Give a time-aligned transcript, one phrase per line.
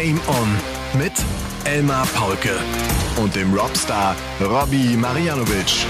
[0.00, 0.48] Game On
[1.00, 1.12] mit
[1.64, 2.56] Elmar Paulke
[3.20, 5.86] und dem Robstar Robbie Marianovic.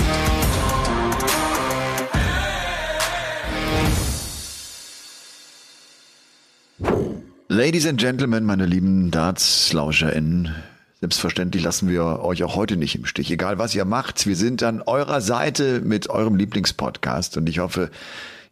[7.48, 10.54] Ladies and Gentlemen, meine lieben Darts-LauscherInnen,
[11.00, 13.30] selbstverständlich lassen wir euch auch heute nicht im Stich.
[13.30, 17.90] Egal was ihr macht, wir sind an eurer Seite mit eurem Lieblingspodcast und ich hoffe,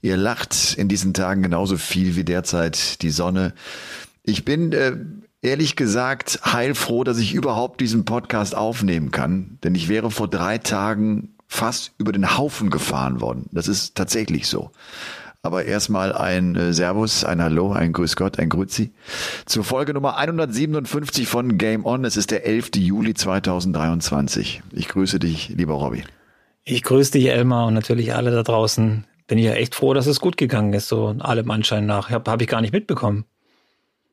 [0.03, 3.55] ihr lacht in diesen Tagen genauso viel wie derzeit die Sonne.
[4.23, 4.97] Ich bin äh,
[5.47, 10.59] ehrlich gesagt heilfroh, dass ich überhaupt diesen Podcast aufnehmen kann, denn ich wäre vor drei
[10.59, 13.47] Tagen fast über den Haufen gefahren worden.
[13.53, 14.71] Das ist tatsächlich so.
[15.43, 18.93] Aber erstmal ein äh, Servus, ein Hallo, ein Grüß Gott, ein Grüzi.
[19.45, 22.05] Zur Folge Nummer 157 von Game On.
[22.05, 22.71] Es ist der 11.
[22.75, 24.63] Juli 2023.
[24.73, 26.03] Ich grüße dich, lieber Robby.
[26.65, 29.05] Ich grüße dich, Elmar, und natürlich alle da draußen.
[29.29, 32.11] Bin ich ja echt froh, dass es gut gegangen ist, so allem Anschein nach.
[32.11, 33.25] Habe hab ich gar nicht mitbekommen.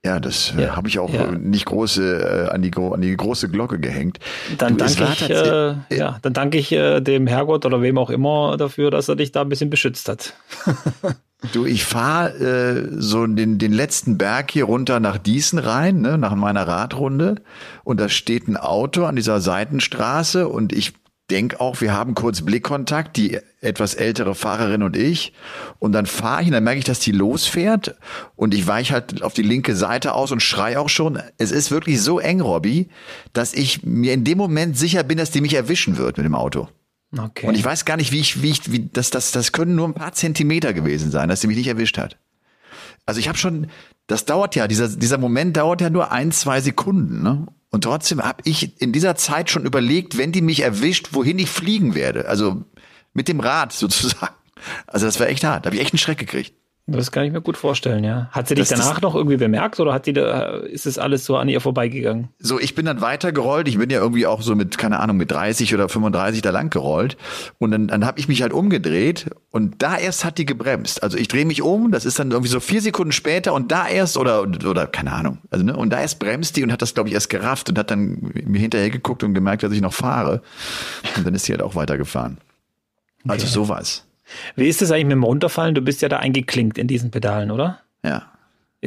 [0.06, 1.32] Ja, das äh, ja, habe ich auch ja.
[1.32, 4.20] nicht große äh, an, die, an die große Glocke gehängt.
[4.58, 8.10] Dann du, danke ich, äh, ja, dann danke ich äh, dem Herrgott oder wem auch
[8.10, 10.34] immer dafür, dass er dich da ein bisschen beschützt hat.
[11.54, 16.18] du, ich fahre äh, so den, den letzten Berg hier runter nach Diesen rein, ne,
[16.18, 17.36] nach meiner Radrunde,
[17.86, 20.94] und da steht ein Auto an dieser Seitenstraße und ich
[21.34, 25.34] denke auch, wir haben kurz Blickkontakt, die etwas ältere Fahrerin und ich.
[25.80, 27.96] Und dann fahre ich und dann merke ich, dass die losfährt.
[28.36, 31.20] Und ich weiche halt auf die linke Seite aus und schrei auch schon.
[31.38, 32.90] Es ist wirklich so eng, Robby,
[33.34, 36.36] dass ich mir in dem Moment sicher bin, dass die mich erwischen wird mit dem
[36.36, 36.70] Auto.
[37.18, 37.48] Okay.
[37.48, 39.88] Und ich weiß gar nicht, wie ich, wie ich, wie das, das, das können nur
[39.88, 42.18] ein paar Zentimeter gewesen sein, dass sie mich nicht erwischt hat.
[43.06, 43.68] Also ich habe schon,
[44.08, 47.48] das dauert ja, dieser, dieser Moment dauert ja nur ein, zwei Sekunden, ne?
[47.74, 51.50] Und trotzdem habe ich in dieser Zeit schon überlegt, wenn die mich erwischt, wohin ich
[51.50, 52.28] fliegen werde.
[52.30, 52.64] Also
[53.16, 54.36] mit dem Rad sozusagen.
[54.86, 55.66] Also das war echt hart.
[55.66, 56.54] Da habe ich echt einen Schreck gekriegt.
[56.86, 58.28] Das kann ich mir gut vorstellen, ja.
[58.32, 61.24] Hat sie dich das, danach noch irgendwie bemerkt oder hat die da, ist es alles
[61.24, 62.28] so an ihr vorbeigegangen?
[62.40, 63.70] So, ich bin dann weitergerollt.
[63.70, 66.70] Ich bin ja irgendwie auch so mit, keine Ahnung, mit 30 oder 35 da lang
[66.70, 67.16] gerollt.
[67.58, 71.04] Und dann, dann habe ich mich halt umgedreht und da erst hat die gebremst.
[71.04, 73.88] Also ich drehe mich um, das ist dann irgendwie so vier Sekunden später und da
[73.88, 76.94] erst, oder, oder keine Ahnung, also ne, und da erst bremst die und hat das,
[76.94, 79.94] glaube ich, erst gerafft und hat dann mir hinterher geguckt und gemerkt, dass ich noch
[79.94, 80.42] fahre.
[81.16, 82.40] Und dann ist sie halt auch weitergefahren.
[83.26, 83.54] Also okay.
[83.54, 84.04] sowas.
[84.56, 85.76] Wie ist es eigentlich mit dem Runterfallen?
[85.76, 87.80] Du bist ja da eingeklinkt in diesen Pedalen, oder?
[88.04, 88.32] Ja.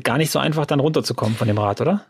[0.03, 2.05] Gar nicht so einfach, dann runterzukommen von dem Rad, oder?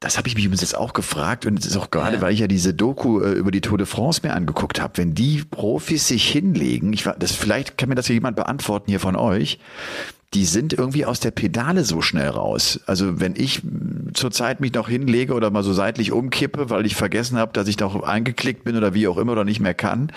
[0.00, 2.22] Das habe ich mich übrigens jetzt auch gefragt und es ist auch gerade, ja.
[2.22, 5.14] weil ich ja diese Doku äh, über die Tour de France mir angeguckt habe, wenn
[5.14, 9.00] die Profis sich hinlegen, ich war, das vielleicht kann mir das ja jemand beantworten hier
[9.00, 9.58] von euch,
[10.34, 12.80] die sind irgendwie aus der Pedale so schnell raus.
[12.84, 13.62] Also wenn ich
[14.12, 17.78] zurzeit mich noch hinlege oder mal so seitlich umkippe, weil ich vergessen habe, dass ich
[17.78, 20.12] doch eingeklickt bin oder wie auch immer oder nicht mehr kann,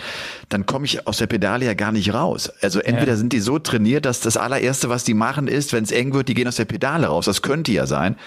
[0.49, 2.51] dann komme ich aus der Pedale ja gar nicht raus.
[2.61, 3.15] Also entweder ja.
[3.15, 6.27] sind die so trainiert, dass das allererste, was die machen, ist, wenn es eng wird,
[6.27, 7.23] die gehen aus der Pedale raus.
[7.23, 8.17] Das könnte ja sein.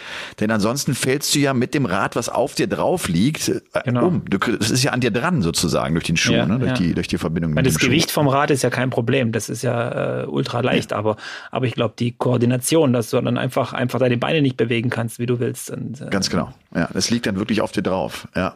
[0.40, 4.06] Denn ansonsten fällst du ja mit dem Rad, was auf dir drauf liegt, äh, genau.
[4.06, 4.24] um.
[4.24, 6.58] Du, das ist ja an dir dran sozusagen durch den Schuh, ja, ne?
[6.58, 6.76] durch, ja.
[6.78, 8.14] die, durch die Verbindung mit das dem Gewicht Schuh.
[8.14, 9.32] vom Rad ist ja kein Problem.
[9.32, 10.94] Das ist ja äh, ultra leicht.
[10.94, 11.16] Aber,
[11.50, 14.90] aber ich ich glaube, die Koordination, dass du dann einfach, einfach deine Beine nicht bewegen
[14.90, 15.70] kannst, wie du willst.
[15.70, 16.54] Und, äh, Ganz genau.
[16.72, 18.28] Ja, das liegt dann wirklich auf dir drauf.
[18.36, 18.54] Ja.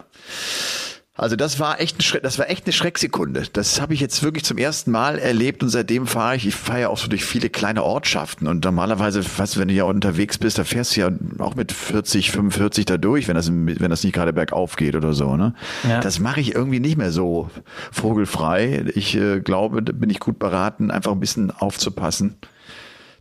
[1.17, 3.43] Also das war echt ein Schreck, das war echt eine Schrecksekunde.
[3.51, 6.79] Das habe ich jetzt wirklich zum ersten Mal erlebt und seitdem fahre ich, ich fahre
[6.79, 10.37] ja auch so durch viele kleine Ortschaften und normalerweise, weißt du, wenn du ja unterwegs
[10.37, 14.05] bist, da fährst du ja auch mit 40, 45 da durch, wenn das, wenn das
[14.05, 15.55] nicht gerade bergauf geht oder so, ne?
[15.85, 15.99] Ja.
[15.99, 17.49] Das mache ich irgendwie nicht mehr so
[17.91, 18.85] vogelfrei.
[18.95, 22.37] Ich äh, glaube, da bin ich gut beraten, einfach ein bisschen aufzupassen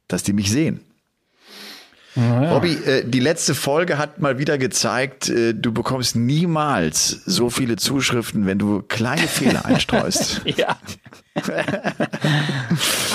[0.08, 0.80] dass die mich sehen.
[2.18, 2.52] Ja.
[2.52, 7.76] Robby, äh, die letzte Folge hat mal wieder gezeigt, äh, du bekommst niemals so viele
[7.76, 10.42] Zuschriften, wenn du kleine Fehler einstreust.
[10.56, 10.76] ja.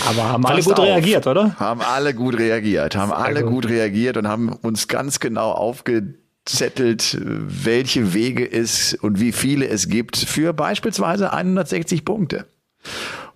[0.07, 0.85] Aber haben alle gut auf.
[0.85, 1.59] reagiert, oder?
[1.59, 3.51] Haben alle gut reagiert, haben Sehr alle gut.
[3.51, 9.89] gut reagiert und haben uns ganz genau aufgezettelt, welche Wege es und wie viele es
[9.89, 12.45] gibt für beispielsweise 160 Punkte.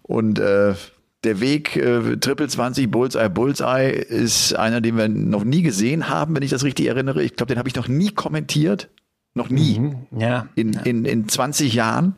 [0.01, 0.75] Und äh,
[1.23, 6.35] der Weg äh, Triple 20 Bullseye Bullseye ist einer, den wir noch nie gesehen haben,
[6.35, 7.23] wenn ich das richtig erinnere.
[7.23, 8.89] Ich glaube, den habe ich noch nie kommentiert.
[9.33, 9.79] Noch nie.
[9.79, 10.73] Mhm, ja, in.
[10.73, 12.15] In, in 20 Jahren.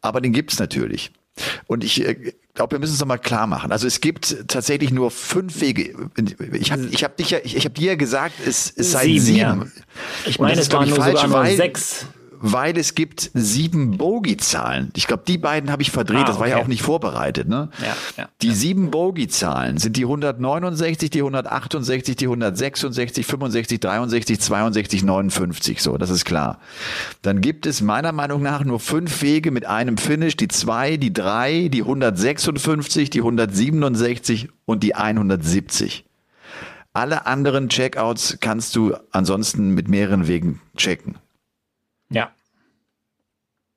[0.00, 1.12] Aber den gibt's natürlich.
[1.66, 3.72] Und ich äh, glaube, wir müssen es nochmal klar machen.
[3.72, 6.10] Also es gibt tatsächlich nur fünf Wege.
[6.52, 9.04] Ich habe ich hab dich ja, ich, ich habe dir ja gesagt, es, es sei
[9.04, 9.20] sieben.
[9.20, 9.38] sieben.
[9.38, 9.66] Ja.
[10.26, 12.06] Ich meine, es waren nur falsch, sogar nur sechs
[12.40, 14.90] weil es gibt sieben Bogey-Zahlen.
[14.96, 16.20] Ich glaube, die beiden habe ich verdreht.
[16.20, 17.48] Ah, das war ja auch nicht vorbereitet.
[17.48, 17.68] Ne?
[17.80, 18.54] Ja, ja, die ja.
[18.54, 25.82] sieben Bogey-Zahlen sind die 169, die 168, die 166, 65, 63, 62, 59.
[25.82, 26.58] So, das ist klar.
[27.20, 30.36] Dann gibt es meiner Meinung nach nur fünf Wege mit einem Finish.
[30.36, 36.04] Die zwei, die drei, die 156, die 167 und die 170.
[36.92, 41.16] Alle anderen Checkouts kannst du ansonsten mit mehreren Wegen checken.
[42.10, 42.32] Ja.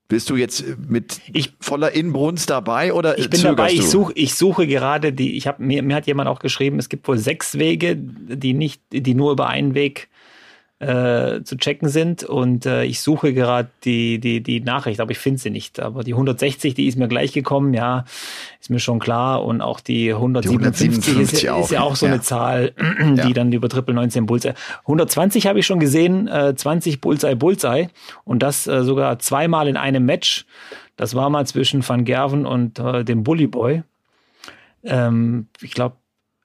[0.09, 3.71] Bist du jetzt mit ich, voller Inbrunst dabei oder ich bin dabei?
[3.71, 5.37] Ich suche, ich suche gerade die.
[5.37, 8.83] Ich habe mir, mir hat jemand auch geschrieben, es gibt wohl sechs Wege, die nicht,
[8.91, 10.09] die nur über einen Weg
[10.83, 12.23] äh, zu checken sind.
[12.23, 15.79] Und äh, ich suche gerade die, die, die Nachricht, aber ich finde sie nicht.
[15.79, 18.05] Aber die 160, die ist mir gleich gekommen, ja,
[18.59, 19.43] ist mir schon klar.
[19.43, 21.63] Und auch die 157, die 157 ist, auch.
[21.63, 22.13] ist, ja auch so ja.
[22.13, 23.29] eine Zahl, die ja.
[23.29, 24.53] dann über Triple 19 Bullseye.
[24.81, 27.89] 120 habe ich schon gesehen, äh, 20 Bullseye Bullseye.
[28.25, 30.45] Und das äh, sogar zweimal in einem Match.
[30.95, 33.83] Das war mal zwischen Van Gerven und äh, dem Bully Boy.
[34.83, 35.95] Ähm, ich glaube,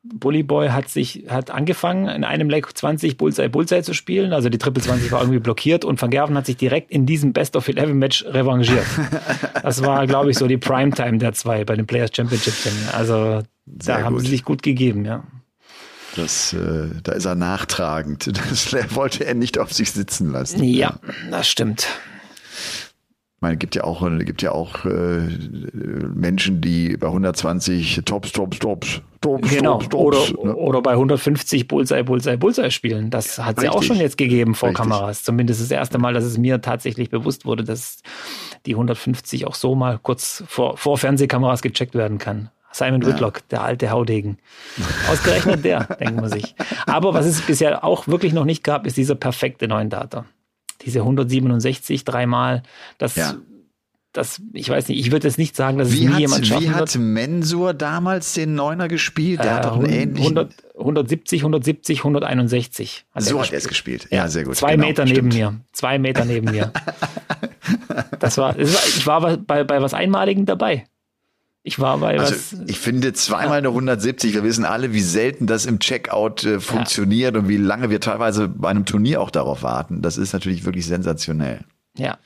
[0.03, 4.33] Bully Boy hat sich, hat angefangen, in einem Leg 20 Bullseye Bullseye zu spielen.
[4.33, 7.33] Also die Triple 20 war irgendwie blockiert und Van Gerven hat sich direkt in diesem
[7.33, 8.87] Best of 11 Match revanchiert.
[9.63, 12.55] Das war, glaube ich, so die Primetime der zwei bei den Players Championship.
[12.93, 14.23] Also da Sehr haben gut.
[14.23, 15.25] sie sich gut gegeben, ja.
[16.17, 18.31] Das, äh, da ist er nachtragend.
[18.51, 20.63] Das wollte er nicht auf sich sitzen lassen.
[20.65, 20.99] Ja.
[21.31, 21.87] das stimmt.
[23.39, 25.21] Ich meine, gibt ja auch, gibt ja auch äh,
[26.13, 29.79] Menschen, die bei 120 Tops, Tops, Tops, Tops, genau.
[29.79, 30.57] Tops, Tops, oder, ne?
[30.57, 33.11] oder bei 150 Bullseye, Bullseye, Bullseye spielen.
[33.11, 34.83] Das hat es ja auch schon jetzt gegeben vor Richtig.
[34.83, 35.23] Kameras.
[35.23, 38.03] Zumindest das erste Mal, dass es mir tatsächlich bewusst wurde, dass
[38.67, 42.51] die 150 auch so mal kurz vor, vor Fernsehkameras gecheckt werden kann.
[42.73, 43.07] Simon ja.
[43.07, 44.39] Whitlock, der alte Haudegen.
[45.09, 46.57] Ausgerechnet der, denkt man sich.
[46.87, 50.25] Aber was es bisher auch wirklich noch nicht gab, ist dieser perfekte neuen Data
[50.83, 52.63] diese 167 dreimal,
[52.99, 53.35] das, ja.
[54.13, 56.65] das, ich weiß nicht, ich würde jetzt nicht sagen, dass wie es nie jemand schaffen
[56.65, 59.41] Wie hat Mensur damals den Neuner gespielt?
[59.41, 60.39] Der äh, hat doch einen ähnlichen...
[60.39, 63.05] 100, 170, 170, 161.
[63.13, 64.09] Hat so hat er es gespielt.
[64.11, 64.57] Ja, sehr gut.
[64.57, 65.35] Zwei genau, Meter stimmt.
[65.35, 65.61] neben mir.
[65.73, 66.73] Zwei Meter neben mir.
[68.21, 70.85] das war, ich war bei, bei was Einmaligem dabei.
[71.69, 72.57] Ich war bei also was.
[72.67, 74.33] Ich finde zweimal eine 170.
[74.33, 77.41] Wir wissen alle, wie selten das im Checkout äh, funktioniert ja.
[77.41, 80.01] und wie lange wir teilweise bei einem Turnier auch darauf warten.
[80.01, 81.61] Das ist natürlich wirklich sensationell.
[81.99, 82.17] Ja.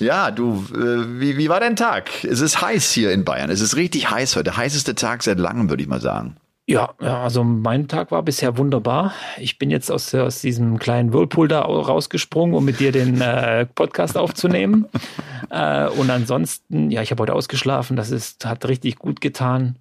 [0.00, 2.24] Ja, du, äh, wie, wie war dein Tag?
[2.24, 3.50] Es ist heiß hier in Bayern.
[3.50, 4.44] Es ist richtig heiß heute.
[4.44, 6.36] Der heißeste Tag seit langem, würde ich mal sagen.
[6.72, 9.12] Ja, also mein Tag war bisher wunderbar.
[9.36, 13.66] Ich bin jetzt aus, aus diesem kleinen Whirlpool da rausgesprungen, um mit dir den äh,
[13.66, 14.86] Podcast aufzunehmen.
[15.50, 17.94] äh, und ansonsten, ja, ich habe heute ausgeschlafen.
[17.96, 19.80] Das ist, hat richtig gut getan.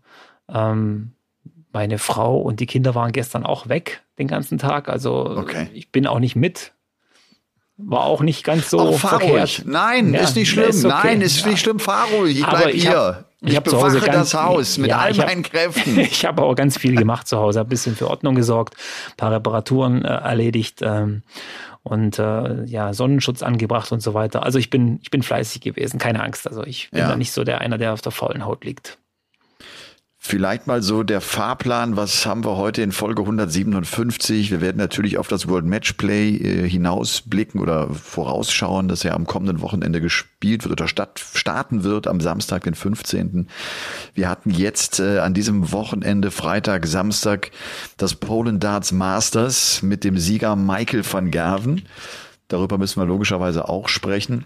[0.50, 1.14] Ähm,
[1.72, 4.90] meine Frau und die Kinder waren gestern auch weg den ganzen Tag.
[4.90, 5.70] Also okay.
[5.74, 6.74] ich bin auch nicht mit.
[7.78, 9.40] War auch nicht ganz so auch fahr verkehrt.
[9.40, 9.64] Ruhig.
[9.66, 10.70] Nein, ja, ist nicht schlimm.
[10.70, 10.96] Ist okay.
[11.04, 11.80] Nein, ist nicht schlimm.
[11.80, 12.40] Fahr ruhig.
[12.40, 12.98] Ich bleib ich hier.
[12.98, 16.00] Hab, ich, ich Hause ganz, das Haus mit ja, all meinen hab, Kräften.
[16.00, 18.76] ich habe auch ganz viel gemacht zu Hause, ein bisschen für Ordnung gesorgt,
[19.18, 21.24] paar Reparaturen äh, erledigt ähm,
[21.82, 24.44] und äh, ja Sonnenschutz angebracht und so weiter.
[24.44, 26.48] Also ich bin ich bin fleißig gewesen, keine Angst.
[26.48, 27.08] Also ich bin ja.
[27.08, 29.00] da nicht so der einer, der auf der faulen Haut liegt.
[30.24, 31.98] Vielleicht mal so der Fahrplan.
[31.98, 34.52] Was haben wir heute in Folge 157?
[34.52, 39.62] Wir werden natürlich auf das World Matchplay äh, hinausblicken oder vorausschauen, dass er am kommenden
[39.62, 43.48] Wochenende gespielt wird oder statt, starten wird am Samstag, den 15.
[44.14, 47.50] Wir hatten jetzt äh, an diesem Wochenende, Freitag, Samstag,
[47.98, 51.88] das Poland Darts Masters mit dem Sieger Michael van Gerven.
[52.48, 54.46] Darüber müssen wir logischerweise auch sprechen.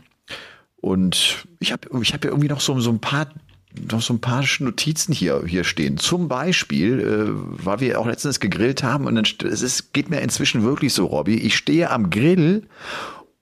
[0.77, 3.27] Und ich habe ich hab ja irgendwie noch so, so ein paar
[3.91, 5.97] noch so ein paar Notizen hier, hier stehen.
[5.97, 10.19] Zum Beispiel, äh, weil wir auch letztens gegrillt haben und dann, es ist, geht mir
[10.19, 11.35] inzwischen wirklich so, Robby.
[11.35, 12.67] Ich stehe am Grill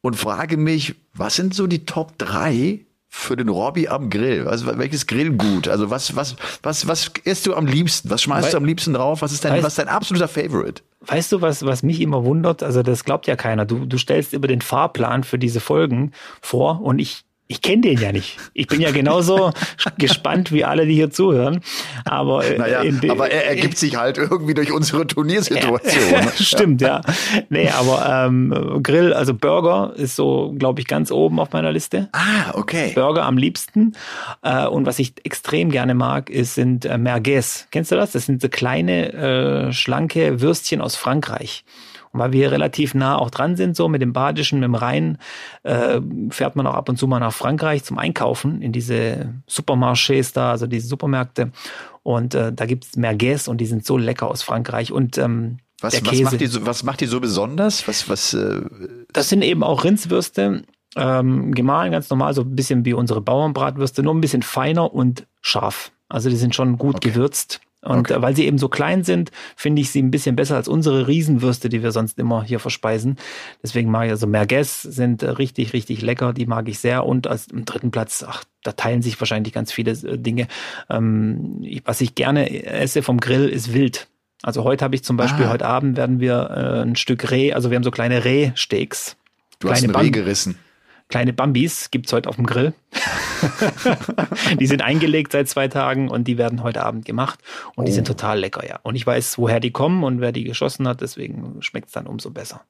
[0.01, 4.47] und frage mich, was sind so die Top drei für den Robby am Grill?
[4.47, 5.67] Also welches Grillgut?
[5.67, 8.09] Also was, was, was, was isst du am liebsten?
[8.09, 9.21] Was schmeißt We du am liebsten drauf?
[9.21, 10.81] Was ist dein, was ist dein absoluter Favorite?
[11.01, 12.63] Weißt du, was, was mich immer wundert?
[12.63, 13.65] Also das glaubt ja keiner.
[13.65, 16.11] Du, du stellst über den Fahrplan für diese Folgen
[16.41, 18.37] vor und ich ich kenne den ja nicht.
[18.53, 19.51] Ich bin ja genauso
[19.97, 21.61] gespannt wie alle, die hier zuhören.
[22.05, 26.03] Aber, äh, naja, aber er ergibt sich halt irgendwie durch unsere Turniersituation.
[26.13, 27.01] Ja, stimmt, ja.
[27.49, 32.09] Nee, aber ähm, Grill, also Burger ist so, glaube ich, ganz oben auf meiner Liste.
[32.11, 32.91] Ah, okay.
[32.93, 33.93] Burger am liebsten.
[34.41, 37.67] Äh, und was ich extrem gerne mag, ist, sind äh, Merguez.
[37.71, 38.11] Kennst du das?
[38.11, 41.63] Das sind so kleine, äh, schlanke Würstchen aus Frankreich.
[42.15, 45.17] Weil wir relativ nah auch dran sind, so mit dem Badischen, mit dem Rhein,
[45.63, 50.31] äh, fährt man auch ab und zu mal nach Frankreich zum Einkaufen in diese Supermarchés
[50.33, 51.51] da, also diese Supermärkte.
[52.03, 54.91] Und äh, da gibt's Merguez und die sind so lecker aus Frankreich.
[54.91, 57.87] Und ähm, was, was, macht die so, was macht die so besonders?
[57.87, 58.61] Was, was, äh
[59.11, 60.63] das sind eben auch Rindswürste,
[60.95, 65.25] ähm, gemahlen ganz normal, so ein bisschen wie unsere Bauernbratwürste, nur ein bisschen feiner und
[65.41, 65.91] scharf.
[66.09, 67.09] Also die sind schon gut okay.
[67.09, 67.59] gewürzt.
[67.83, 68.21] Und okay.
[68.21, 71.69] weil sie eben so klein sind, finde ich sie ein bisschen besser als unsere Riesenwürste,
[71.69, 73.17] die wir sonst immer hier verspeisen.
[73.61, 76.33] Deswegen mag ich also Merguez sind äh, richtig, richtig lecker.
[76.33, 77.05] Die mag ich sehr.
[77.05, 80.47] Und als im dritten Platz, ach, da teilen sich wahrscheinlich ganz viele äh, Dinge.
[80.89, 84.07] Ähm, was ich gerne esse vom Grill ist Wild.
[84.41, 85.49] Also heute habe ich zum Beispiel, Ah.
[85.49, 89.15] heute Abend werden wir äh, ein Stück Reh, also wir haben so kleine Rehsteaks.
[89.59, 90.57] Du hast kleine ein Reh gerissen.
[91.09, 92.73] Kleine Bambis gibt's heute auf dem Grill.
[94.59, 97.39] die sind eingelegt seit zwei Tagen und die werden heute Abend gemacht.
[97.75, 97.95] Und die Oh.
[97.95, 98.79] sind total lecker, ja.
[98.83, 102.31] Und ich weiß, woher die kommen und wer die geschossen hat, deswegen schmeckt's dann umso
[102.31, 102.61] besser.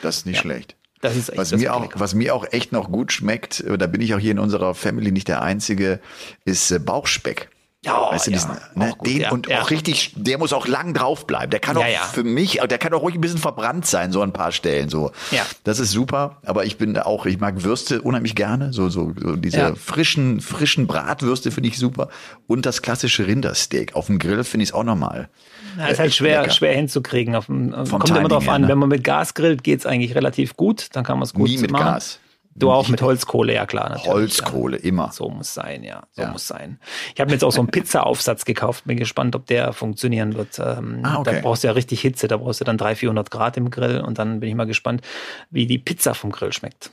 [0.00, 0.76] Das ist nicht schlecht.
[1.00, 1.98] Das ist echt Was das mir, auch, lecker.
[2.00, 4.74] was mir auch echt noch gut schmeckt, äh, da bin ich auch hier in unserer
[4.74, 6.00] Family nicht der Einzige,
[6.44, 7.50] ist äh, Bauchspeck.
[7.84, 9.60] Ja, weißt du, ja, diesen, ne, gut, den ja, und ja.
[9.60, 11.50] auch richtig, der muss auch lang drauf bleiben.
[11.50, 14.28] Der kann auch für mich, der kann auch ruhig ein bisschen verbrannt sein, so an
[14.28, 15.10] ein paar Stellen, so.
[15.32, 15.44] Ja.
[15.64, 19.34] Das ist super, aber ich bin auch, ich mag Würste unheimlich gerne, so, so, so
[19.34, 22.08] diese frischen, frischen Bratwürste finde ich super
[22.46, 23.96] und das klassische Rindersteak.
[23.96, 25.28] Auf dem Grill finde ich es auch normal.
[25.76, 26.52] Ja, ist halt schwer, lecker.
[26.52, 27.34] schwer hinzukriegen.
[27.34, 28.62] Auf, dem- kommt Timing immer drauf an.
[28.62, 28.68] ne?
[28.68, 30.86] Wenn man mit Gas grillt, geht's eigentlich relativ gut.
[30.92, 31.84] Dann kann man es gut Nie mit machen.
[31.84, 32.20] Gas.
[32.54, 33.88] Du auch mit Holzkohle, ja klar.
[33.88, 35.06] Natürlich, Holzkohle, immer.
[35.06, 35.12] Ja.
[35.12, 36.02] So muss sein, ja.
[36.12, 36.30] So Ja.
[36.30, 36.78] muss sein.
[37.14, 38.84] Ich habe mir jetzt auch so einen Pizzaaufsatz gekauft.
[38.84, 40.58] Bin gespannt, ob der funktionieren wird.
[40.58, 41.36] Ähm, Ah, okay.
[41.36, 42.28] Da brauchst du ja richtig Hitze.
[42.28, 44.00] Da brauchst du dann 300, 400 Grad im Grill.
[44.00, 45.02] Und dann bin ich mal gespannt,
[45.50, 46.90] wie die Pizza vom Grill schmeckt.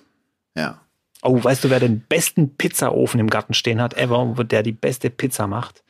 [0.56, 0.80] Ja.
[1.22, 4.72] Oh, weißt du, wer den besten Pizzaofen im Garten stehen hat, ever, wo der die
[4.72, 5.84] beste Pizza macht?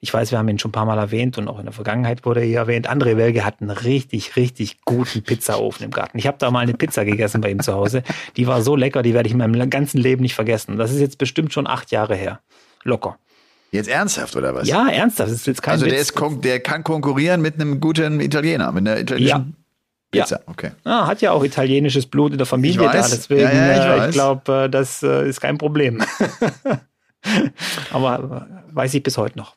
[0.00, 2.24] Ich weiß, wir haben ihn schon ein paar Mal erwähnt und auch in der Vergangenheit
[2.24, 2.88] wurde er hier erwähnt.
[2.88, 6.18] André Welge hat einen richtig, richtig guten Pizzaofen im Garten.
[6.18, 8.02] Ich habe da mal eine Pizza gegessen bei ihm zu Hause.
[8.36, 10.76] Die war so lecker, die werde ich in meinem ganzen Leben nicht vergessen.
[10.76, 12.40] Das ist jetzt bestimmt schon acht Jahre her.
[12.84, 13.18] Locker.
[13.72, 14.68] Jetzt ernsthaft, oder was?
[14.68, 18.20] Ja, ernsthaft, das ist jetzt kein Also der, ist, der kann konkurrieren mit einem guten
[18.20, 19.56] Italiener, mit einer italienischen
[20.14, 20.22] Ja.
[20.22, 20.40] Pizza.
[20.46, 20.70] Okay.
[20.84, 23.10] Ah, hat ja auch italienisches Blut in der Familie Ich weiß.
[23.10, 26.02] da, deswegen, Ja, ja, ich äh, ich glaube, äh, das äh, ist kein Problem.
[27.90, 29.55] Aber weiß ich bis heute noch.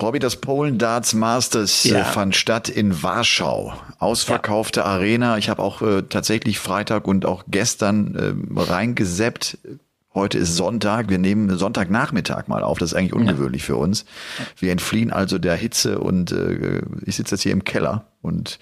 [0.00, 2.00] Robby, das Polen Darts Masters Ja.
[2.00, 3.74] äh, fand statt in Warschau.
[3.98, 5.38] Ausverkaufte Arena.
[5.38, 9.58] Ich habe auch äh, tatsächlich Freitag und auch gestern äh, reingeseppt.
[10.14, 11.10] Heute ist Sonntag.
[11.10, 12.78] Wir nehmen Sonntagnachmittag mal auf.
[12.78, 14.06] Das ist eigentlich ungewöhnlich für uns.
[14.58, 18.58] Wir entfliehen also der Hitze und äh, ich sitze jetzt hier im Keller und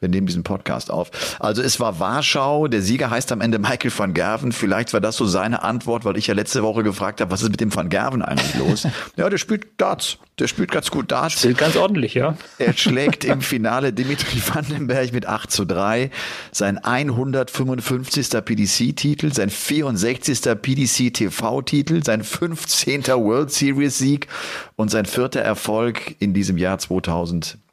[0.00, 1.10] wir nehmen diesen Podcast auf.
[1.40, 2.68] Also es war Warschau.
[2.68, 4.52] Der Sieger heißt am Ende Michael van Gerven.
[4.52, 7.50] Vielleicht war das so seine Antwort, weil ich ja letzte Woche gefragt habe, was ist
[7.50, 8.86] mit dem van Gerven eigentlich los?
[9.16, 10.18] ja, der spielt Darts.
[10.38, 11.42] Der spielt ganz gut Darts.
[11.42, 12.36] Bild ganz ordentlich, ja.
[12.58, 16.10] Er schlägt im Finale Dimitri Vandenberg mit 8 zu 3.
[16.52, 18.28] Sein 155.
[18.44, 20.40] PDC-Titel, sein 64.
[20.62, 23.06] PDC-TV-Titel, sein 15.
[23.08, 24.28] World Series-Sieg
[24.76, 26.78] und sein vierter Erfolg in diesem Jahr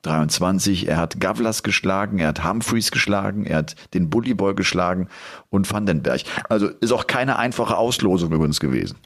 [0.06, 0.88] 2023.
[0.88, 5.10] Er hat Gavlas geschlagen, er hat Humphreys geschlagen, er hat den Bullyboy geschlagen
[5.50, 6.22] und Vandenberg.
[6.50, 8.98] Also ist auch keine einfache Auslosung übrigens gewesen.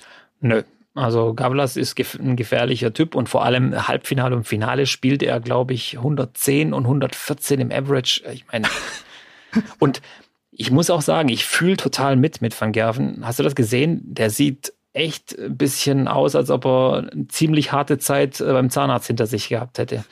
[0.42, 0.64] Nö.
[0.96, 5.40] Also Gavlas ist gef ein gefährlicher Typ und vor allem Halbfinale und Finale spielt er,
[5.40, 8.24] glaube ich, 110 und 114 im Average.
[8.34, 8.68] Ich meine,
[9.80, 10.02] und
[10.52, 13.22] ich muss auch sagen, ich fühle total mit mit Van Gerven.
[13.24, 14.02] Hast du das gesehen?
[14.04, 18.70] Der sieht echt ein bisschen aus, als ob er eine ziemlich harte Zeit äh, beim
[18.70, 20.04] Zahnarzt hinter sich gehabt hätte.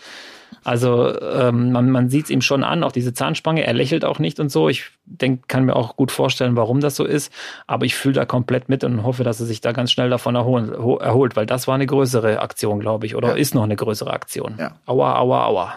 [0.63, 4.20] Also ähm, man, man sieht es ihm schon an, auch diese Zahnspange, er lächelt auch
[4.20, 4.68] nicht und so.
[4.70, 7.32] Ich denk, kann mir auch gut vorstellen, warum das so ist.
[7.68, 10.36] Aber ich fühle da komplett mit und hoffe, dass er sich da ganz schnell davon
[10.36, 13.36] erholen, ho- erholt, weil das war eine größere Aktion, glaube ich, oder Ja.
[13.36, 14.56] ist noch eine größere Aktion.
[14.60, 14.75] Ja.
[14.86, 15.74] Aua, aua, aua.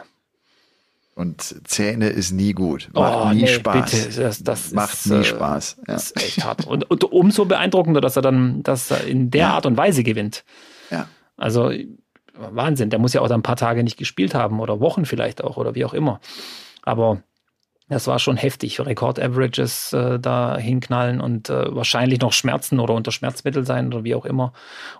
[1.15, 2.89] Und Zähne ist nie gut.
[2.95, 3.91] Macht Oh, nie nee, Spaß.
[3.91, 5.77] bitte, das- das Macht ist, nie äh, Spaß.
[5.87, 5.95] Ja.
[5.95, 6.67] Das ist echt hart.
[6.67, 9.55] Und, und umso beeindruckender, dass er dann dass er in der Ja.
[9.55, 10.45] Art und Weise gewinnt.
[10.91, 11.07] ja.
[11.37, 11.71] Also
[12.35, 15.43] Wahnsinn, der muss ja auch dann ein paar Tage nicht gespielt haben oder Wochen vielleicht
[15.43, 16.21] auch oder wie auch immer.
[16.83, 17.23] Aber
[17.91, 18.81] das war schon heftig.
[18.81, 24.15] Rekord-Averages äh, da hinknallen und äh, wahrscheinlich noch Schmerzen oder unter Schmerzmittel sein oder wie
[24.15, 24.53] auch immer.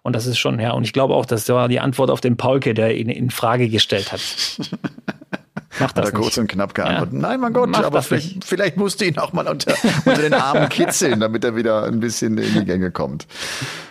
[0.03, 2.37] Und das ist schon, ja, und ich glaube auch, das war die Antwort auf den
[2.37, 4.21] Paulke, der ihn in Frage gestellt hat.
[5.79, 7.15] Macht Hat er das kurz und knapp geantwortet.
[7.15, 7.21] Ja.
[7.21, 9.73] Nein, mein Gott, Mach aber das vielleicht, vielleicht musste ihn auch mal unter,
[10.05, 13.27] unter den Armen kitzeln, damit er wieder ein bisschen in die Gänge kommt.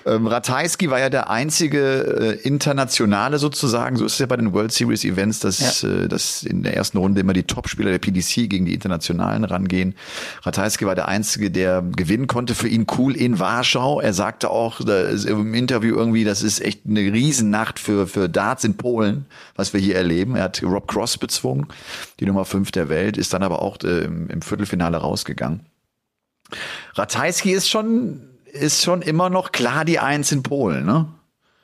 [0.06, 4.54] Ähm, Ratajski war ja der einzige äh, internationale sozusagen, so ist es ja bei den
[4.54, 8.50] World Series Events, dass, äh, dass in der ersten Runde immer die Topspieler der PDC
[8.50, 9.96] gegen die internationalen rangehen.
[10.44, 12.56] Ratajski war der einzige, der gewinnen konnte.
[12.56, 14.02] Für ihn cool in Warschau.
[14.02, 18.30] Er sagte auch da ist im Interview irgendwie, das ist echt eine Riesennacht für, für
[18.30, 20.36] Darts in Polen, was wir hier erleben.
[20.36, 21.68] Er hat Rob Cross bezwungen,
[22.20, 25.66] die Nummer 5 der Welt, ist dann aber auch äh, im, im Viertelfinale rausgegangen.
[26.96, 31.08] Ratajski ist schon, ist schon immer noch klar die Eins in Polen, ne?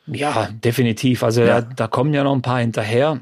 [0.07, 1.23] Ja, definitiv.
[1.23, 1.61] Also Ja.
[1.61, 3.21] Da, da kommen ja noch ein paar hinterher.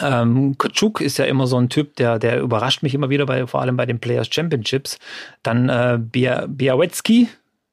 [0.00, 3.46] Ähm, Kutschuk ist ja immer so ein Typ, der, der überrascht mich immer wieder, bei,
[3.46, 4.98] vor allem bei den Players Championships.
[5.42, 6.48] Dann äh, Bia,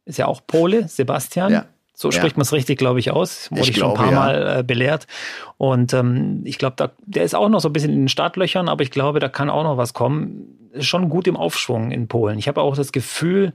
[0.05, 1.51] ist ja auch Pole, Sebastian.
[1.51, 1.65] Ja.
[2.01, 2.13] So Ja.
[2.13, 3.51] spricht man es richtig, glaube ich, aus.
[3.51, 4.41] Wurde Ich ich, schon ein glaube, paar ja.
[4.43, 5.05] Mal äh, belehrt.
[5.57, 8.69] Und ähm, ich glaube, da, der ist auch noch so ein bisschen in den Startlöchern,
[8.69, 10.69] aber ich glaube, da kann auch noch was kommen.
[10.71, 12.39] Ist schon gut im Aufschwung in Polen.
[12.39, 13.51] Ich habe auch das Gefühl,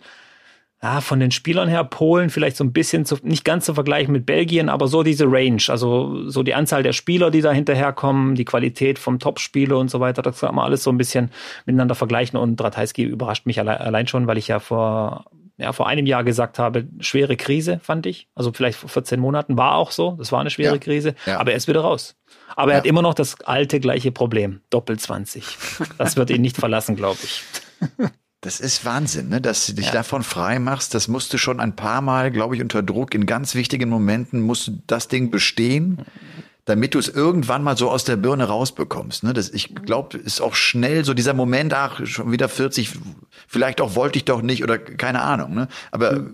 [0.82, 4.12] ja, von den Spielern her Polen vielleicht so ein bisschen zu, nicht ganz zu vergleichen
[4.12, 8.34] mit Belgien, aber so diese Range, also so die Anzahl der Spieler, die da hinterherkommen,
[8.34, 11.30] die Qualität vom Topspieler und so weiter, das kann man alles so ein bisschen
[11.64, 15.24] miteinander vergleichen und Ratajski überrascht mich allein, allein schon, weil ich ja vor
[15.56, 18.28] ja, vor einem Jahr gesagt habe, schwere Krise, fand ich.
[18.34, 20.12] Also vielleicht vor 14 Monaten war auch so.
[20.18, 21.14] Das war eine schwere ja, Krise.
[21.26, 21.38] Ja.
[21.38, 22.16] Aber er ist wieder raus.
[22.56, 24.60] Aber er hat immer noch das alte gleiche Problem.
[24.70, 25.44] Doppel 20.
[25.98, 27.42] Das wird ihn nicht verlassen, glaube ich.
[28.40, 29.40] Das ist Wahnsinn, ne?
[29.40, 29.92] dass du dich ja.
[29.92, 30.92] davon frei machst.
[30.92, 34.42] Das musst du schon ein paar Mal, glaube ich, unter Druck in ganz wichtigen Momenten
[34.42, 36.04] musst du das Ding bestehen,
[36.64, 39.22] damit du es irgendwann mal so aus der Birne rausbekommst.
[39.22, 39.32] Ne?
[39.32, 42.90] Das, ich glaube, ist auch schnell so dieser Moment, ach, schon wieder 40,
[43.46, 45.54] vielleicht auch wollte ich doch nicht oder keine Ahnung.
[45.54, 45.68] Ne?
[45.90, 46.24] Aber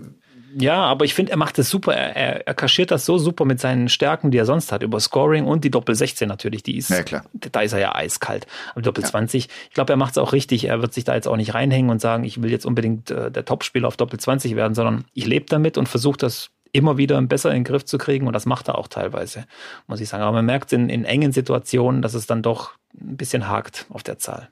[0.58, 1.94] ja, aber ich finde, er macht es super.
[1.94, 4.98] Er, er, er, kaschiert das so super mit seinen Stärken, die er sonst hat, über
[4.98, 6.62] Scoring und die Doppel 16 natürlich.
[6.62, 7.24] Die ist, ja, klar.
[7.32, 8.46] Da ist er ja eiskalt.
[8.72, 9.10] Aber Doppel ja.
[9.10, 10.64] 20, ich glaube, er macht es auch richtig.
[10.64, 13.30] Er wird sich da jetzt auch nicht reinhängen und sagen, ich will jetzt unbedingt äh,
[13.30, 17.20] der Topspieler auf Doppel 20 werden, sondern ich lebe damit und versuche das immer wieder
[17.22, 18.26] besser in den Griff zu kriegen.
[18.26, 19.46] Und das macht er auch teilweise,
[19.86, 20.22] muss ich sagen.
[20.22, 24.02] Aber man merkt in, in engen Situationen, dass es dann doch ein bisschen hakt auf
[24.02, 24.48] der Zahl.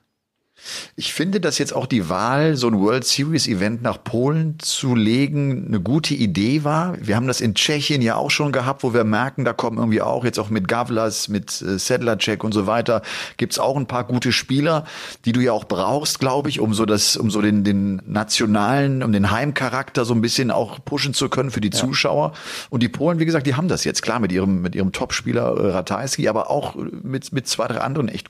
[0.95, 4.95] Ich finde, dass jetzt auch die Wahl, so ein World Series Event nach Polen zu
[4.95, 6.95] legen, eine gute Idee war.
[6.99, 10.01] Wir haben das in Tschechien ja auch schon gehabt, wo wir merken, da kommen irgendwie
[10.01, 13.01] auch jetzt auch mit Gavlas, mit äh, Sedlacek und so weiter,
[13.37, 14.85] gibt's auch ein paar gute Spieler,
[15.25, 19.03] die du ja auch brauchst, glaube ich, um so das, um so den, den nationalen,
[19.03, 21.77] um den Heimcharakter so ein bisschen auch pushen zu können für die ja.
[21.77, 22.33] Zuschauer.
[22.69, 25.55] Und die Polen, wie gesagt, die haben das jetzt klar mit ihrem, mit ihrem Topspieler
[25.57, 28.29] äh, Ratajski, aber auch mit, mit zwei, drei anderen echt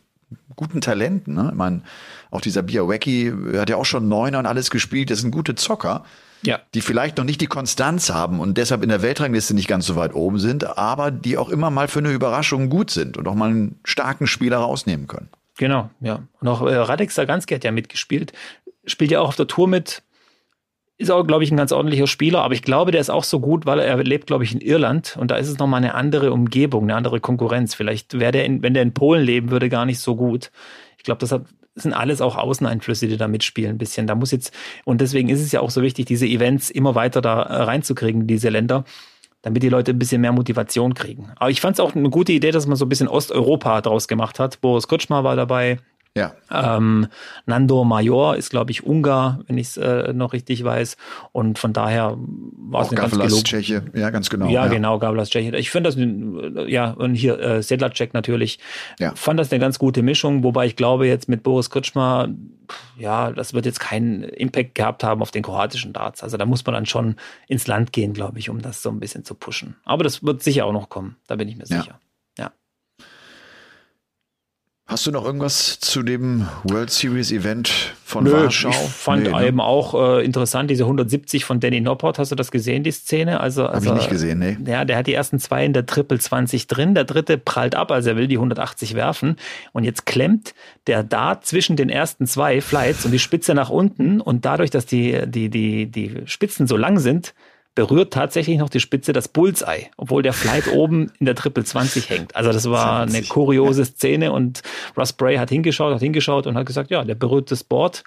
[0.59, 1.35] guten Talenten.
[1.35, 1.47] Ne?
[1.51, 1.83] Ich meine,
[2.31, 5.09] auch dieser Biawecki hat ja auch schon Neuner und alles gespielt.
[5.09, 6.03] Das sind gute Zocker,
[6.41, 6.59] ja.
[6.73, 9.95] die vielleicht noch nicht die Konstanz haben und deshalb in der Weltrangliste nicht ganz so
[9.95, 13.35] weit oben sind, aber die auch immer mal für eine Überraschung gut sind und auch
[13.35, 15.29] mal einen starken Spieler rausnehmen können.
[15.57, 16.23] Genau, ja.
[16.41, 18.33] Und auch äh, Radek Saganski hat ja mitgespielt.
[18.85, 20.03] Spielt ja auch auf der Tour mit.
[20.99, 23.39] Ist auch, glaube ich, ein ganz ordentlicher Spieler, aber ich glaube, der ist auch so
[23.39, 26.33] gut, weil er lebt, glaube ich, in Irland und da ist es nochmal eine andere
[26.33, 27.73] Umgebung, eine andere Konkurrenz.
[27.73, 30.51] Vielleicht wäre der, in, wenn der in Polen leben würde, gar nicht so gut.
[30.97, 34.07] Ich glaube, das hat sind alles auch Außeneinflüsse, die da mitspielen ein bisschen.
[34.07, 37.21] Da muss jetzt, und deswegen ist es ja auch so wichtig, diese Events immer weiter
[37.21, 38.83] da äh, reinzukriegen, diese Länder,
[39.41, 41.31] damit die Leute ein bisschen mehr Motivation kriegen.
[41.37, 44.07] Aber ich fand es auch eine gute Idee, dass man so ein bisschen Osteuropa draus
[44.07, 44.59] gemacht hat.
[44.61, 45.77] Boris Kutschma war dabei,
[46.17, 46.33] ja.
[46.51, 47.07] Ähm,
[47.45, 50.97] Nando Major ist, glaube ich, Ungar, wenn ich es äh, noch richtig weiß.
[51.31, 54.47] Und von daher war es eine Gavlas ganz Tscheche, ja, ganz genau.
[54.47, 54.67] Ja, ja.
[54.67, 55.55] genau, Gavlas Tscheche.
[55.57, 58.59] Ich finde das, äh, ja, und hier äh, Sedlacek natürlich.
[58.99, 59.13] Ja.
[59.15, 62.27] Fand das eine ganz gute Mischung, wobei ich glaube, jetzt mit Boris Kutschma,
[62.97, 66.23] ja, das wird jetzt keinen Impact gehabt haben auf den kroatischen Darts.
[66.23, 67.15] Also da muss man dann schon
[67.47, 69.75] ins Land gehen, glaube ich, um das so ein bisschen zu pushen.
[69.85, 71.99] Aber das wird sicher auch noch kommen, da bin ich mir sicher.
[74.89, 78.69] Hast du noch irgendwas zu dem World Series Event von Nö, Warschau?
[78.69, 79.47] Ich fand nee, ne?
[79.47, 82.17] eben auch äh, interessant, diese 170 von Danny Noppert.
[82.17, 83.39] Hast du das gesehen, die Szene?
[83.39, 84.57] Also, Hab also, ich nicht gesehen, nee.
[84.65, 86.95] Ja, der hat die ersten zwei in der Triple 20 drin.
[86.95, 89.35] Der dritte prallt ab, also er will die 180 werfen.
[89.73, 90.55] Und jetzt klemmt
[90.87, 94.19] der Dart zwischen den ersten zwei Flights und die Spitze nach unten.
[94.19, 97.35] Und dadurch, dass die, die, die, die Spitzen so lang sind,
[97.79, 102.09] berührt tatsächlich noch die Spitze das Bullseye, obwohl der Flight oben in der Triple 20
[102.09, 102.35] hängt.
[102.35, 103.15] Also das war 20.
[103.15, 104.63] eine kuriose Szene und
[104.97, 108.03] Russ Bray hat hingeschaut, hat hingeschaut und hat gesagt, ja, der berührt das Board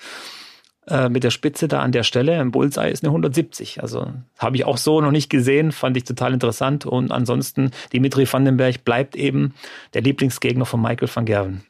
[0.89, 2.39] äh, mit der Spitze da an der Stelle.
[2.39, 3.81] Im Bullseye ist eine 170.
[3.83, 6.85] Also habe ich auch so noch nicht gesehen, fand ich total interessant.
[6.85, 9.55] Und ansonsten, Dimitri Vandenberg bleibt eben
[9.95, 11.63] der Lieblingsgegner von Michael van Gerven.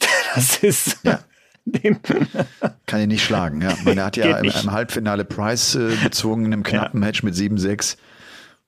[0.36, 1.18] Das ist ja.
[1.64, 1.98] Den
[2.86, 3.76] Kann ihn nicht schlagen, ja.
[3.84, 7.06] Man, er hat ja im, im, Halbfinale Price äh, gezogen in einem knappen ja.
[7.06, 7.96] Match mit 7-6.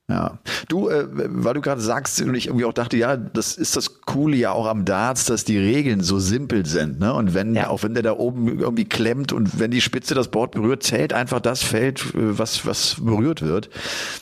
[0.09, 0.39] Ja.
[0.67, 4.01] Du, äh, weil du gerade sagst und ich irgendwie auch dachte, ja, das ist das
[4.01, 7.13] Coole ja auch am Darts, dass die Regeln so simpel sind, ne?
[7.13, 7.69] Und wenn, ja.
[7.69, 11.13] auch wenn der da oben irgendwie klemmt und wenn die Spitze das Board berührt, zählt
[11.13, 13.69] einfach das Feld, äh, was, was berührt wird.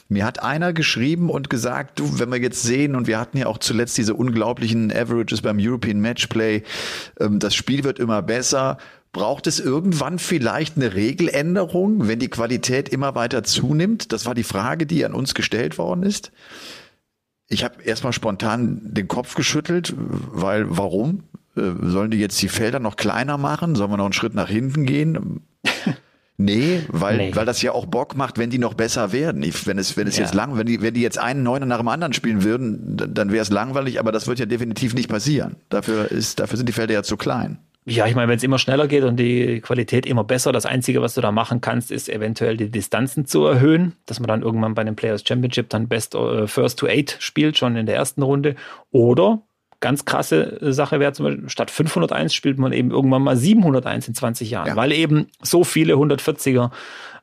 [0.07, 3.47] Mir hat einer geschrieben und gesagt, du, wenn wir jetzt sehen, und wir hatten ja
[3.47, 6.61] auch zuletzt diese unglaublichen Averages beim European Matchplay,
[7.19, 8.77] ähm, das Spiel wird immer besser
[9.13, 14.13] Braucht es irgendwann vielleicht eine Regeländerung, wenn die Qualität immer weiter zunimmt?
[14.13, 16.31] Das war die Frage, die an uns gestellt worden ist.
[17.49, 21.23] Ich habe erstmal spontan den Kopf geschüttelt, weil warum?
[21.57, 23.75] Äh, sollen die jetzt die Felder noch kleiner machen?
[23.75, 25.41] Sollen wir noch einen Schritt nach hinten gehen?
[26.37, 27.35] Nee, weil, nee.
[27.35, 29.43] weil das ja auch Bock macht, wenn die noch besser werden.
[29.43, 30.23] Ich, wenn es, wenn es ja.
[30.23, 33.13] jetzt lang, wenn die, wenn die jetzt einen Neuner nach dem anderen spielen würden, dann,
[33.13, 35.57] dann wäre es langweilig, aber das wird ja definitiv nicht passieren.
[35.69, 37.59] Dafür ist, dafür sind die Felder ja zu klein.
[37.85, 41.01] Ja, ich meine, wenn es immer schneller geht und die Qualität immer besser, das Einzige,
[41.01, 44.75] was du da machen kannst, ist eventuell die Distanzen zu erhöhen, dass man dann irgendwann
[44.75, 48.21] bei dem Players Championship dann Best uh, First to Eight spielt, schon in der ersten
[48.21, 48.55] Runde.
[48.91, 49.41] Oder
[49.79, 54.13] ganz krasse Sache wäre zum Beispiel, statt 501 spielt man eben irgendwann mal 701 in
[54.13, 54.75] 20 Jahren, ja.
[54.75, 56.69] weil eben so viele 140er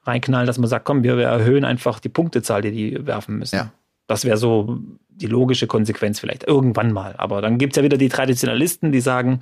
[0.04, 3.56] reinknallen, dass man sagt, komm, wir erhöhen einfach die Punktezahl, die die werfen müssen.
[3.56, 3.72] Ja.
[4.08, 4.80] Das wäre so
[5.20, 7.14] die logische Konsequenz vielleicht irgendwann mal.
[7.18, 9.40] Aber dann gibt's ja wieder die Traditionalisten, die sagen,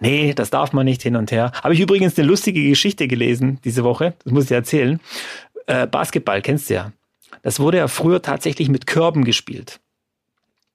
[0.00, 1.52] nee, das darf man nicht hin und her.
[1.62, 5.00] Habe ich übrigens eine lustige Geschichte gelesen diese Woche, das muss ich erzählen.
[5.66, 6.92] Äh, Basketball, kennst du ja.
[7.42, 9.80] Das wurde ja früher tatsächlich mit Körben gespielt.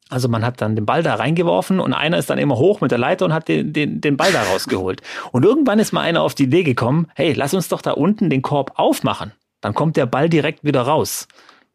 [0.10, 2.92] Also man hat dann den Ball da reingeworfen und einer ist dann immer hoch mit
[2.92, 5.02] der Leiter und hat den, den, den Ball da rausgeholt.
[5.32, 8.30] Und irgendwann ist mal einer auf die Idee gekommen, hey, lass uns doch da unten
[8.30, 9.32] den Korb aufmachen.
[9.62, 11.28] Dann kommt der Ball direkt wieder raus.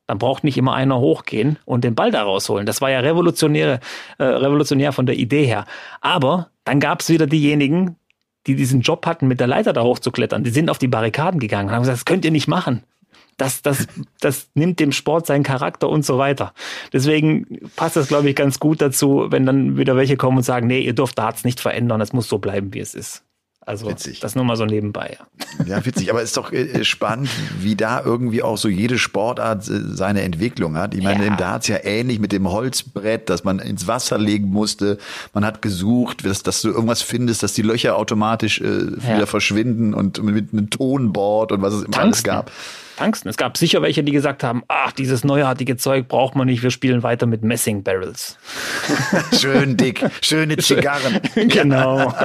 [0.08, 2.66] Dann braucht nicht immer einer hochgehen und den Ball da rausholen.
[2.66, 3.78] Das war ja revolutionär,
[4.18, 5.64] äh, revolutionär von der Idee her.
[6.00, 7.94] Aber dann gab es wieder diejenigen,
[8.48, 10.42] die diesen Job hatten, mit der Leiter da hochzuklettern.
[10.42, 12.82] Die sind auf die Barrikaden gegangen und haben gesagt, das könnt ihr nicht machen
[13.38, 13.86] das, das,
[14.20, 16.52] das nimmt dem Sport seinen Charakter und so weiter.
[16.92, 20.66] Deswegen passt das, glaube ich, ganz gut dazu, wenn dann wieder welche kommen und sagen,
[20.66, 23.24] nee, ihr dürft Darts nicht verändern, es muss so bleiben, wie es ist.
[23.68, 24.20] Also witzig.
[24.20, 25.18] das nur mal so nebenbei.
[25.58, 26.08] Ja, ja witzig.
[26.08, 27.28] Aber es ist doch äh, spannend,
[27.60, 30.94] wie da irgendwie auch so jede Sportart äh, seine Entwicklung hat.
[30.94, 31.30] Ich meine, ja.
[31.30, 34.96] im Darts ja ähnlich mit dem Holzbrett, das man ins Wasser legen musste.
[35.34, 39.26] Man hat gesucht, dass, dass du irgendwas findest, dass die Löcher automatisch äh, wieder ja.
[39.26, 42.50] verschwinden und mit einem Tonboard und was es immer alles gab.
[42.98, 43.28] Tungsten.
[43.28, 46.70] Es gab sicher welche, die gesagt haben, ach, dieses neuartige Zeug braucht man nicht, wir
[46.70, 48.36] spielen weiter mit Messing-Barrels.
[49.38, 51.20] Schön dick, schöne Zigarren.
[51.48, 52.12] genau.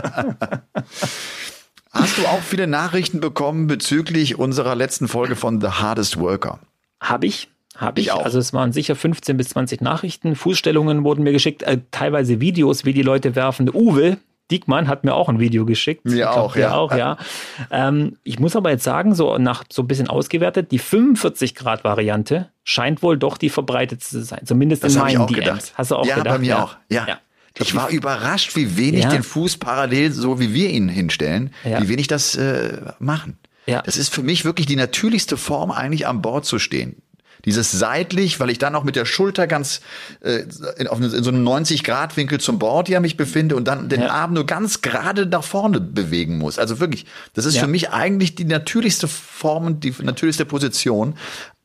[1.91, 6.59] Hast du auch viele Nachrichten bekommen bezüglich unserer letzten Folge von The Hardest Worker?
[6.99, 7.49] Habe ich.
[7.75, 8.07] Habe ich.
[8.07, 8.25] ich auch.
[8.25, 10.36] Also es waren sicher 15 bis 20 Nachrichten.
[10.36, 13.69] Fußstellungen wurden mir geschickt, äh, teilweise Videos, wie die Leute werfen.
[13.71, 14.17] Uwe,
[14.51, 16.06] Diekmann hat mir auch ein Video geschickt.
[16.06, 16.73] Mir glaub, auch, ja.
[16.73, 17.17] auch, ja.
[17.71, 21.84] Ähm, ich muss aber jetzt sagen, so nach so ein bisschen ausgewertet, die 45 Grad
[21.84, 24.41] Variante scheint wohl doch die verbreitetste zu sein.
[24.45, 25.39] Zumindest das in meinen DMs.
[25.39, 25.73] Gedacht.
[25.75, 26.36] Hast du auch ja, gedacht?
[26.36, 26.63] bei mir ja.
[26.63, 26.75] auch.
[26.89, 27.08] Ja.
[27.08, 27.19] ja.
[27.58, 29.10] Ich war überrascht, wie wenig ja.
[29.10, 33.38] den Fuß parallel, so wie wir ihn hinstellen, wie wenig das äh, machen.
[33.65, 33.82] Ja.
[33.84, 37.01] Das ist für mich wirklich die natürlichste Form, eigentlich an Bord zu stehen.
[37.45, 39.82] Dieses seitlich, weil ich dann auch mit der Schulter ganz
[40.21, 40.43] äh,
[40.77, 44.10] in, auf, in so einem 90-Grad-Winkel zum Board ja mich befinde und dann den ja.
[44.10, 46.58] Arm nur ganz gerade nach vorne bewegen muss.
[46.58, 47.62] Also wirklich, das ist ja.
[47.62, 51.15] für mich eigentlich die natürlichste Form und die natürlichste Position.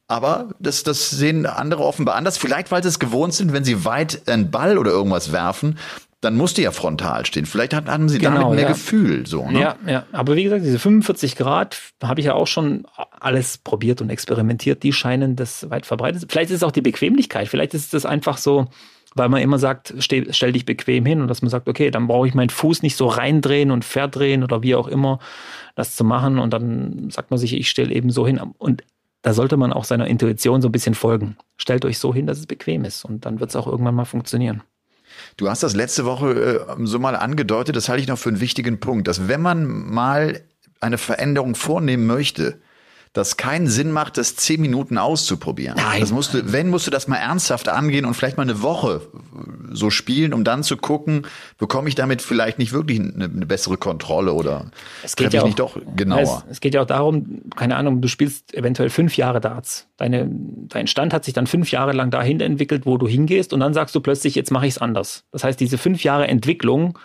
[0.09, 2.39] Aber das, das sehen andere offenbar anders.
[2.39, 5.79] Vielleicht, weil sie es gewohnt sind, wenn sie weit einen Ball oder irgendwas werfen,
[6.21, 7.47] dann musste ja frontal stehen.
[7.47, 8.69] Vielleicht hatten sie genau, damit mehr ja.
[8.69, 9.25] Gefühl.
[9.27, 9.61] So, ne?
[9.61, 10.07] Ja, ja.
[10.11, 12.87] Aber wie gesagt, diese 45 Grad habe ich ja auch schon
[13.21, 14.83] alles probiert und experimentiert.
[14.83, 16.27] Die scheinen das weit verbreitet.
[16.29, 17.47] Vielleicht ist es auch die Bequemlichkeit.
[17.47, 18.67] Vielleicht ist es einfach so,
[19.15, 22.09] weil man immer sagt, stell, stell dich bequem hin und dass man sagt, okay, dann
[22.09, 25.21] brauche ich meinen Fuß nicht so reindrehen und verdrehen oder wie auch immer
[25.77, 26.41] das zu machen.
[26.41, 28.41] Und dann sagt man sich, ich stelle eben so hin.
[28.59, 28.83] Und
[29.23, 31.37] da sollte man auch seiner Intuition so ein bisschen folgen.
[31.59, 34.05] Stellt euch so hin, dass es bequem ist und dann wird es auch irgendwann mal
[34.05, 34.63] funktionieren.
[35.37, 38.41] Du hast das letzte Woche äh, so mal angedeutet, das halte ich noch für einen
[38.41, 40.41] wichtigen Punkt, dass wenn man mal
[40.81, 42.59] eine Veränderung vornehmen möchte,
[43.19, 45.77] das keinen Sinn macht, das zehn Minuten auszuprobieren.
[45.77, 46.01] Nein.
[46.01, 49.03] Das musst du, wenn musst du das mal ernsthaft angehen und vielleicht mal eine Woche
[49.71, 51.27] so spielen, um dann zu gucken,
[51.59, 54.71] bekomme ich damit vielleicht nicht wirklich eine, eine bessere Kontrolle oder
[55.03, 56.45] es geht ja auch, nicht doch genauer.
[56.47, 59.89] Es, es, geht ja auch darum, keine Ahnung, du spielst eventuell fünf Jahre Darts.
[59.97, 63.61] Deine, dein Stand hat sich dann fünf Jahre lang dahin entwickelt, wo du hingehst und
[63.61, 65.25] dann sagst du plötzlich, jetzt mache ich es anders.
[65.33, 66.99] Das heißt, diese fünf Jahre Entwicklung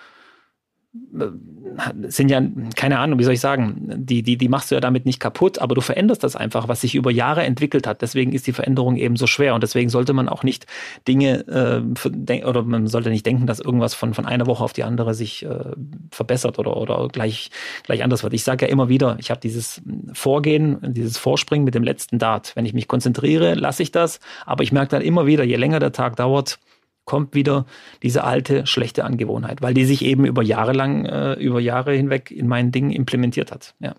[2.08, 2.40] sind ja,
[2.76, 5.58] keine Ahnung, wie soll ich sagen, die, die, die machst du ja damit nicht kaputt,
[5.58, 8.04] aber du veränderst das einfach, was sich über Jahre entwickelt hat.
[8.04, 10.68] Deswegen ist die Veränderung eben so schwer und deswegen sollte man auch nicht
[11.08, 14.84] Dinge äh, oder man sollte nicht denken, dass irgendwas von, von einer Woche auf die
[14.84, 15.72] andere sich äh,
[16.12, 17.50] verbessert oder, oder gleich,
[17.84, 18.34] gleich anders wird.
[18.36, 19.82] Ich sage ja immer wieder, ich habe dieses
[20.14, 22.56] Vorgehen, dieses Vorspringen mit dem letzten Dart.
[22.56, 25.80] Wenn ich mich konzentriere, lasse ich das, aber ich merke dann immer wieder, je länger
[25.80, 26.60] der Tag dauert,
[27.06, 27.66] kommt wieder
[28.02, 32.32] diese alte schlechte Angewohnheit, weil die sich eben über Jahre lang, äh, über Jahre hinweg
[32.32, 33.76] in meinen Dingen implementiert hat.
[33.80, 33.96] Ja.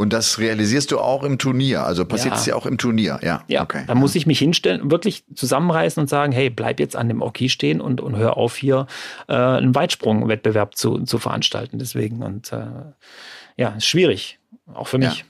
[0.00, 2.52] Und das realisierst du auch im Turnier, also passiert es ja.
[2.52, 3.42] ja auch im Turnier, ja.
[3.48, 3.82] Ja, okay.
[3.88, 7.48] da muss ich mich hinstellen, wirklich zusammenreißen und sagen, hey, bleib jetzt an dem Oki
[7.48, 8.86] stehen und, und hör auf hier
[9.26, 11.80] äh, einen Weitsprungwettbewerb zu, zu veranstalten.
[11.80, 12.66] Deswegen und äh,
[13.56, 14.38] ja, ist schwierig,
[14.72, 15.18] auch für mich.
[15.18, 15.24] Ja.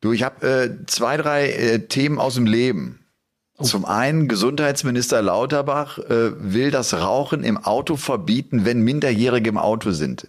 [0.00, 3.03] Du, ich habe äh, zwei, drei äh, Themen aus dem Leben.
[3.56, 3.62] Oh.
[3.62, 9.92] Zum einen, Gesundheitsminister Lauterbach äh, will das Rauchen im Auto verbieten, wenn Minderjährige im Auto
[9.92, 10.28] sind.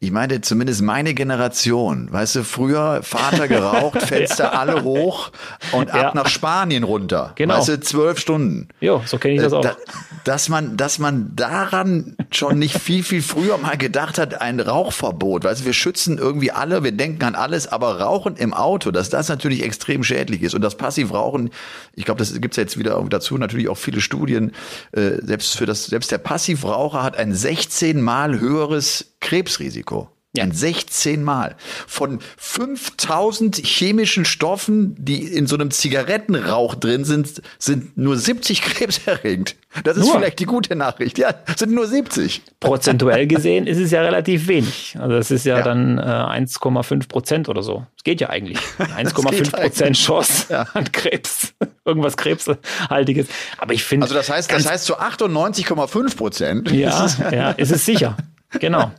[0.00, 4.50] Ich meine, zumindest meine Generation, weißt du, früher Vater geraucht, Fenster ja.
[4.52, 5.30] alle hoch
[5.72, 6.12] und ab ja.
[6.14, 7.32] nach Spanien runter.
[7.36, 7.58] Genau.
[7.58, 8.68] Weißt du, zwölf Stunden.
[8.80, 9.62] Ja, so kenne ich das äh, auch.
[9.62, 9.76] Da,
[10.24, 15.44] dass man, dass man daran schon nicht viel, viel früher mal gedacht hat, ein Rauchverbot.
[15.44, 19.10] Weißt du, wir schützen irgendwie alle, wir denken an alles, aber Rauchen im Auto, dass
[19.10, 20.54] das natürlich extrem schädlich ist.
[20.54, 21.50] Und das Passivrauchen,
[21.94, 24.52] ich glaube, das gibt's jetzt wieder dazu natürlich auch viele Studien,
[24.92, 30.10] äh, selbst für das, selbst der Passivraucher hat ein 16 mal höheres Krebsrisiko.
[30.36, 30.42] Ja.
[30.42, 31.54] Ein 16 Mal.
[31.86, 39.54] Von 5000 chemischen Stoffen, die in so einem Zigarettenrauch drin sind, sind nur 70 krebserregend.
[39.84, 40.16] Das ist nur.
[40.16, 41.18] vielleicht die gute Nachricht.
[41.18, 42.42] Ja, sind nur 70.
[42.58, 44.96] Prozentuell gesehen ist es ja relativ wenig.
[44.98, 45.62] Also es ist ja, ja.
[45.62, 47.86] dann äh, 1,5 Prozent oder so.
[47.96, 48.58] Es geht ja eigentlich.
[48.78, 50.66] 1,5 Prozent Chance ja.
[50.74, 51.54] an Krebs.
[51.84, 53.28] Irgendwas Krebshaltiges.
[53.58, 54.04] Aber ich finde.
[54.04, 56.70] Also das heißt, das heißt zu 98,5 Prozent.
[56.72, 58.16] Ja, ja, ist es sicher.
[58.60, 58.90] Genau.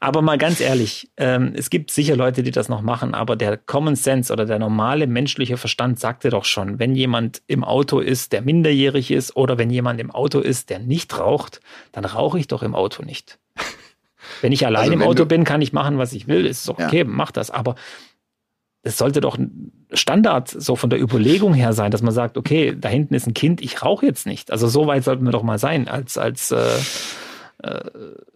[0.00, 3.56] Aber mal ganz ehrlich, ähm, es gibt sicher Leute, die das noch machen, aber der
[3.56, 8.32] Common Sense oder der normale menschliche Verstand sagte doch schon, wenn jemand im Auto ist,
[8.32, 11.60] der minderjährig ist oder wenn jemand im Auto ist, der nicht raucht,
[11.92, 13.38] dann rauche ich doch im Auto nicht.
[14.40, 16.98] Wenn ich allein also im Auto bin, kann ich machen, was ich will, ist okay,
[16.98, 17.04] ja.
[17.06, 17.50] mach das.
[17.50, 17.74] Aber
[18.82, 19.38] es sollte doch
[19.92, 23.34] Standard so von der Überlegung her sein, dass man sagt, okay, da hinten ist ein
[23.34, 24.50] Kind, ich rauche jetzt nicht.
[24.50, 26.66] Also so weit sollten wir doch mal sein, als, als äh,
[27.64, 27.80] äh,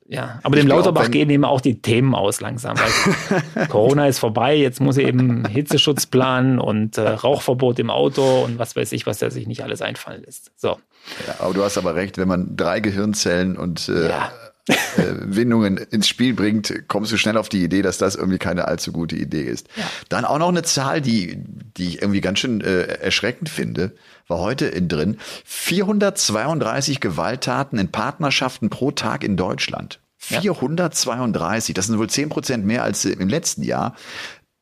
[0.09, 2.77] ja, aber ich dem Lauterbach gehen eben auch die Themen aus langsam.
[3.69, 8.59] Corona ist vorbei, jetzt muss er eben Hitzeschutz planen und äh, Rauchverbot im Auto und
[8.59, 10.53] was weiß ich, was er sich nicht alles einfallen lässt.
[10.57, 10.79] So.
[11.27, 14.33] Ja, aber du hast aber recht, wenn man drei Gehirnzellen und äh, ja.
[14.69, 14.77] Äh,
[15.21, 18.93] Windungen ins Spiel bringt, kommst du schnell auf die Idee, dass das irgendwie keine allzu
[18.93, 19.69] gute Idee ist.
[19.77, 19.85] Ja.
[20.09, 21.37] Dann auch noch eine Zahl, die,
[21.77, 23.93] die ich irgendwie ganz schön äh, erschreckend finde
[24.29, 25.17] war heute in drin.
[25.45, 30.01] 432 Gewalttaten in Partnerschaften pro Tag in Deutschland.
[30.19, 33.95] 432, das sind wohl 10 Prozent mehr als im letzten Jahr.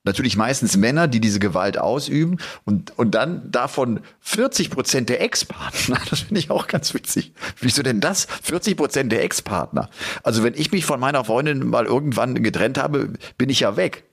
[0.07, 5.99] Natürlich meistens Männer, die diese Gewalt ausüben und, und dann davon 40 Prozent der Ex-Partner.
[6.11, 7.33] Das finde ich auch ganz witzig.
[7.61, 8.29] Wieso denn das?
[8.43, 9.91] 40 Prozent der Ex-Partner.
[10.23, 14.05] Also wenn ich mich von meiner Freundin mal irgendwann getrennt habe, bin ich ja weg.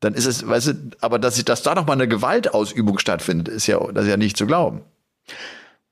[0.00, 3.68] Dann ist es, weißt du, aber dass, dass da noch mal eine Gewaltausübung stattfindet, ist
[3.68, 4.82] ja, das ist ja nicht zu glauben.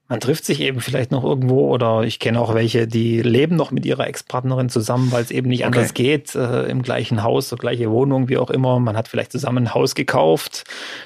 [0.06, 3.70] Man trifft sich eben vielleicht noch irgendwo oder ich kenne auch welche, die leben noch
[3.70, 5.66] mit ihrer Ex-Partnerin zusammen, weil es eben nicht okay.
[5.66, 8.78] anders geht, äh, im gleichen Haus, so gleiche Wohnung, wie auch immer.
[8.80, 10.64] Man hat vielleicht zusammen ein Haus gekauft.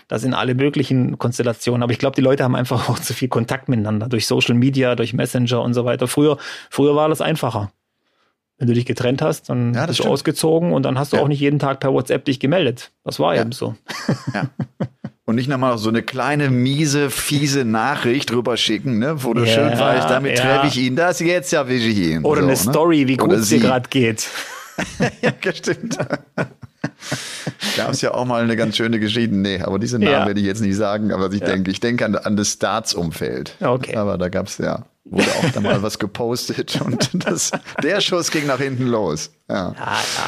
[0.09, 1.85] Das sind alle möglichen Konstellationen.
[1.85, 4.97] Aber ich glaube, die Leute haben einfach auch zu viel Kontakt miteinander durch Social Media,
[4.97, 6.09] durch Messenger und so weiter.
[6.09, 6.37] Früher,
[6.69, 7.71] früher war das einfacher.
[8.57, 11.23] Wenn du dich getrennt hast, dann ja, bist du ausgezogen und dann hast du ja.
[11.23, 12.91] auch nicht jeden Tag per WhatsApp dich gemeldet.
[13.05, 13.43] Das war ja.
[13.43, 13.77] eben so.
[14.35, 14.51] Ja.
[15.29, 19.79] und nicht nochmal so eine kleine, miese, fiese Nachricht rüberschicken, ne, wo du ja, schön
[19.79, 20.43] weißt, damit ja.
[20.43, 22.25] treffe ich ihn, das jetzt ja will ich ihn.
[22.25, 22.57] Oder so, eine ne?
[22.57, 24.27] Story, wie gut es dir gerade geht.
[25.21, 25.99] ja, stimmt.
[27.77, 29.35] Gab es ja auch mal eine ganz schöne Geschichte.
[29.35, 30.27] Nee, aber diese Namen ja.
[30.27, 33.57] werde ich jetzt nicht sagen, aber ich denke, ich denke an, an das Starts-Umfeld.
[33.61, 33.97] Okay.
[33.97, 37.51] Aber da gab es ja wurde auch da mal was gepostet und das,
[37.83, 39.31] der Schuss ging nach hinten los.
[39.49, 39.75] Ja.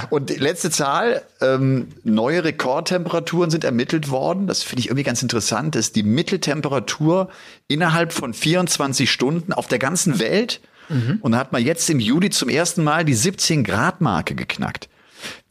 [0.08, 4.46] Und die letzte Zahl, ähm, neue Rekordtemperaturen sind ermittelt worden.
[4.46, 7.28] Das finde ich irgendwie ganz interessant, dass die Mitteltemperatur
[7.68, 11.18] innerhalb von 24 Stunden auf der ganzen Welt mhm.
[11.20, 14.88] und da hat man jetzt im Juli zum ersten Mal die 17 Grad Marke geknackt.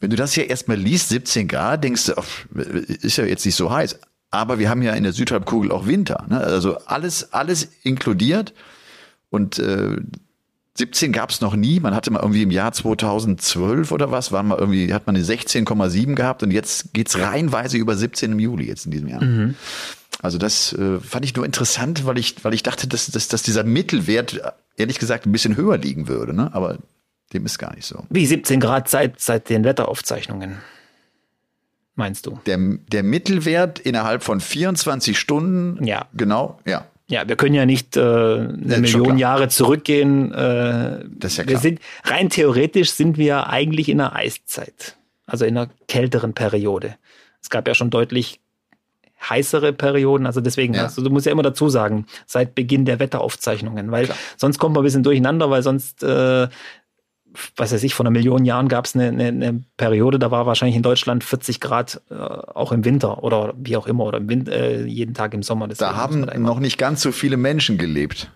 [0.00, 2.58] Wenn du das hier erstmal liest, 17 Grad, denkst du, oh,
[3.02, 3.98] ist ja jetzt nicht so heiß.
[4.30, 6.24] Aber wir haben ja in der Südhalbkugel auch Winter.
[6.28, 6.38] Ne?
[6.38, 8.52] Also alles, alles inkludiert.
[9.30, 9.96] Und äh,
[10.74, 11.80] 17 gab es noch nie.
[11.80, 15.24] Man hatte mal irgendwie im Jahr 2012 oder was, war mal irgendwie, hat man eine
[15.24, 19.22] 16,7 gehabt und jetzt geht's reihenweise über 17 im Juli jetzt in diesem Jahr.
[19.22, 19.54] Mhm.
[20.22, 23.42] Also das äh, fand ich nur interessant, weil ich, weil ich dachte, dass, dass, dass
[23.42, 24.40] dieser Mittelwert
[24.76, 26.50] ehrlich gesagt ein bisschen höher liegen würde, ne?
[26.52, 26.78] Aber
[27.32, 28.04] dem ist gar nicht so.
[28.10, 30.58] Wie 17 Grad seit, seit den Wetteraufzeichnungen?
[31.94, 32.40] Meinst du?
[32.46, 35.84] Der, der Mittelwert innerhalb von 24 Stunden.
[35.84, 36.06] Ja.
[36.14, 36.86] Genau, ja.
[37.10, 40.32] Ja, wir können ja nicht äh, eine Million Jahre zurückgehen.
[40.32, 41.54] Äh, das ist ja klar.
[41.54, 44.96] Wir sind, rein theoretisch sind wir eigentlich in einer Eiszeit,
[45.26, 46.94] also in einer kälteren Periode.
[47.42, 48.38] Es gab ja schon deutlich
[49.28, 50.84] heißere Perioden, also deswegen, ja.
[50.84, 54.16] also du musst ja immer dazu sagen, seit Beginn der Wetteraufzeichnungen, weil Klar.
[54.36, 56.48] sonst kommt man ein bisschen durcheinander, weil sonst äh,
[57.56, 60.46] was weiß ich, vor einer Million Jahren gab es eine, eine, eine, Periode, da war
[60.46, 64.28] wahrscheinlich in Deutschland 40 Grad äh, auch im Winter oder wie auch immer oder im
[64.28, 65.68] Winter, äh, jeden Tag im Sommer.
[65.68, 68.30] da haben noch nicht ganz so viele Menschen gelebt.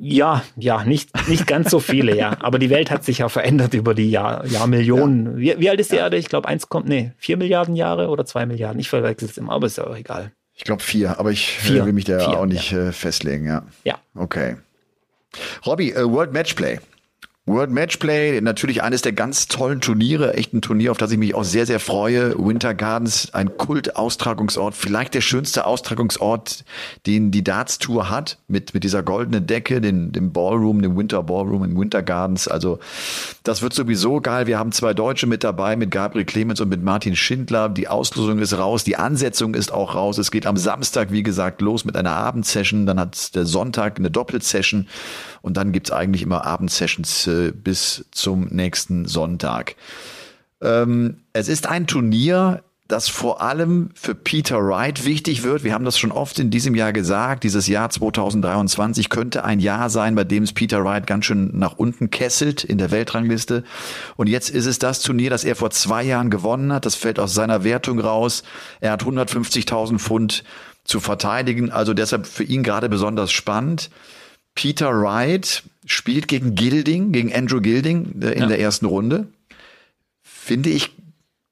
[0.00, 2.38] Ja, ja, nicht, nicht ganz so viele, ja.
[2.40, 5.38] Aber die Welt hat sich ja verändert über die Jahr, Jahrmillionen.
[5.38, 5.56] Ja.
[5.56, 6.04] Wie, wie alt ist die ja.
[6.04, 6.16] Erde?
[6.16, 8.80] Ich glaube, eins kommt, nee, vier Milliarden Jahre oder zwei Milliarden.
[8.80, 10.32] Ich verwechsel es immer, aber ist ja auch egal.
[10.54, 11.84] Ich glaube vier, aber ich vier.
[11.84, 12.88] will mich da vier, auch nicht ja.
[12.88, 13.64] Äh, festlegen, ja.
[13.84, 13.98] Ja.
[14.14, 14.56] Okay.
[15.66, 16.78] Robby, uh, World Matchplay
[17.48, 21.36] World Matchplay, natürlich eines der ganz tollen Turniere, echt ein Turnier, auf das ich mich
[21.36, 22.36] auch sehr, sehr freue.
[22.36, 26.64] Winter Gardens, ein Kult-Austragungsort, vielleicht der schönste Austragungsort,
[27.06, 31.22] den die Darts Tour hat, mit, mit dieser goldenen Decke, den, dem Ballroom, dem Winter
[31.22, 32.48] Ballroom in Winter Gardens.
[32.48, 32.80] Also,
[33.44, 34.48] das wird sowieso geil.
[34.48, 37.68] Wir haben zwei Deutsche mit dabei, mit Gabriel Clemens und mit Martin Schindler.
[37.68, 40.18] Die Auslosung ist raus, die Ansetzung ist auch raus.
[40.18, 42.86] Es geht am Samstag, wie gesagt, los mit einer Abendsession.
[42.86, 44.88] Dann hat der Sonntag eine Doppelsession.
[45.42, 49.76] Und dann gibt's eigentlich immer Abendsessions bis zum nächsten Sonntag.
[50.60, 55.64] Ähm, es ist ein Turnier, das vor allem für Peter Wright wichtig wird.
[55.64, 57.42] Wir haben das schon oft in diesem Jahr gesagt.
[57.42, 61.76] Dieses Jahr 2023 könnte ein Jahr sein, bei dem es Peter Wright ganz schön nach
[61.78, 63.64] unten kesselt in der Weltrangliste.
[64.16, 66.86] Und jetzt ist es das Turnier, das er vor zwei Jahren gewonnen hat.
[66.86, 68.44] Das fällt aus seiner Wertung raus.
[68.80, 70.44] Er hat 150.000 Pfund
[70.84, 71.72] zu verteidigen.
[71.72, 73.90] Also deshalb für ihn gerade besonders spannend.
[74.54, 78.46] Peter Wright spielt gegen Gilding, gegen Andrew Gilding äh, in ja.
[78.46, 79.28] der ersten Runde.
[80.22, 80.92] Finde ich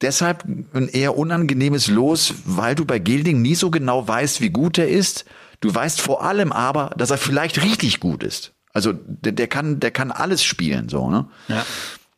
[0.00, 0.44] deshalb
[0.74, 4.88] ein eher unangenehmes Los, weil du bei Gilding nie so genau weißt, wie gut er
[4.88, 5.24] ist.
[5.60, 8.52] Du weißt vor allem aber, dass er vielleicht richtig gut ist.
[8.72, 11.28] Also der, der kann, der kann alles spielen, so, ne?
[11.48, 11.64] Ja.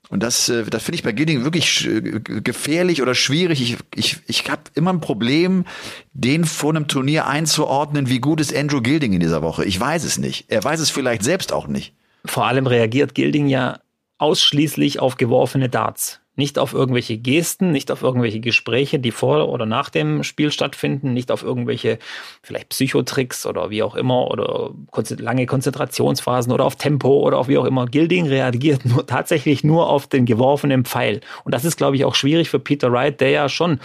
[0.09, 1.89] Und das, äh, das finde ich bei Gidding wirklich
[2.23, 3.61] gefährlich oder schwierig.
[3.61, 5.65] Ich, ich, ich habe immer ein Problem,
[6.13, 9.65] den vor einem Turnier einzuordnen, wie gut ist Andrew Gilding in dieser Woche.
[9.65, 10.47] Ich weiß es nicht.
[10.49, 11.95] Er weiß es vielleicht selbst auch nicht.
[12.27, 13.81] Vor allem reagiert Gilding ja
[14.19, 16.21] ausschließlich auf geworfene Darts.
[16.39, 21.15] Nicht auf irgendwelche Gesten, nicht auf irgendwelche Gespräche, die vor oder nach dem Spiel stattfinden,
[21.15, 21.99] nicht auf irgendwelche
[22.43, 24.75] vielleicht Psychotricks oder wie auch immer oder
[25.19, 27.87] lange Konzentrationsphasen oder auf Tempo oder auf wie auch immer.
[27.87, 31.21] Gilding reagiert nur tatsächlich nur auf den geworfenen Pfeil.
[31.45, 33.81] Und das ist, glaube ich, auch schwierig für Peter Wright, der ja schon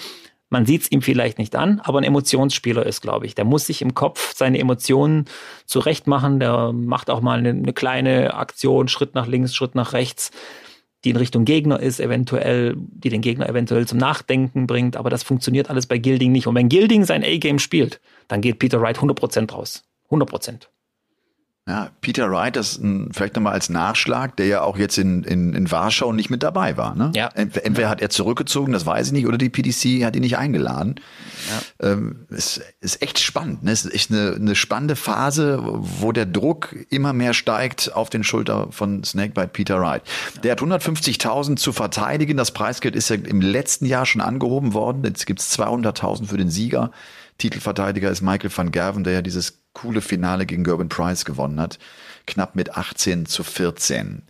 [0.51, 3.35] man sieht es ihm vielleicht nicht an, aber ein Emotionsspieler ist, glaube ich.
[3.35, 5.25] Der muss sich im Kopf seine Emotionen
[5.65, 6.39] zurechtmachen.
[6.39, 10.31] Der macht auch mal eine, eine kleine Aktion, Schritt nach links, Schritt nach rechts
[11.03, 15.23] die in Richtung Gegner ist, eventuell, die den Gegner eventuell zum Nachdenken bringt, aber das
[15.23, 16.47] funktioniert alles bei Gilding nicht.
[16.47, 19.83] Und wenn Gilding sein A-Game spielt, dann geht Peter Wright 100% raus.
[20.11, 20.67] 100%.
[21.67, 25.53] Ja, Peter Wright, das ein, vielleicht nochmal als Nachschlag, der ja auch jetzt in, in,
[25.53, 26.95] in Warschau nicht mit dabei war.
[26.95, 27.11] Ne?
[27.15, 27.27] Ja.
[27.35, 30.95] Entweder hat er zurückgezogen, das weiß ich nicht, oder die PDC hat ihn nicht eingeladen.
[31.79, 31.91] Ja.
[31.91, 33.61] Ähm, es ist echt spannend.
[33.63, 33.71] Ne?
[33.71, 38.23] Es ist echt eine, eine spannende Phase, wo der Druck immer mehr steigt auf den
[38.23, 40.01] Schulter von Snakebite Peter Wright.
[40.43, 42.37] Der hat 150.000 zu verteidigen.
[42.37, 45.03] Das Preisgeld ist ja im letzten Jahr schon angehoben worden.
[45.03, 46.89] Jetzt gibt's 200.000 für den Sieger.
[47.37, 51.79] Titelverteidiger ist Michael van Gerven, der ja dieses coole Finale gegen Gerben Price gewonnen hat.
[52.27, 54.23] Knapp mit 18 zu 14.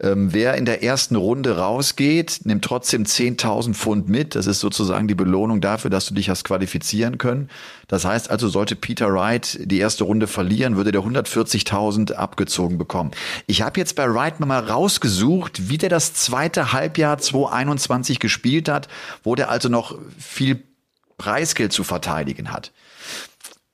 [0.00, 4.34] Ähm, wer in der ersten Runde rausgeht, nimmt trotzdem 10.000 Pfund mit.
[4.34, 7.48] Das ist sozusagen die Belohnung dafür, dass du dich hast qualifizieren können.
[7.86, 13.12] Das heißt also, sollte Peter Wright die erste Runde verlieren, würde der 140.000 abgezogen bekommen.
[13.46, 18.88] Ich habe jetzt bei Wright mal rausgesucht, wie der das zweite Halbjahr 2021 gespielt hat,
[19.22, 20.62] wo der also noch viel
[21.18, 22.72] Preisgeld zu verteidigen hat.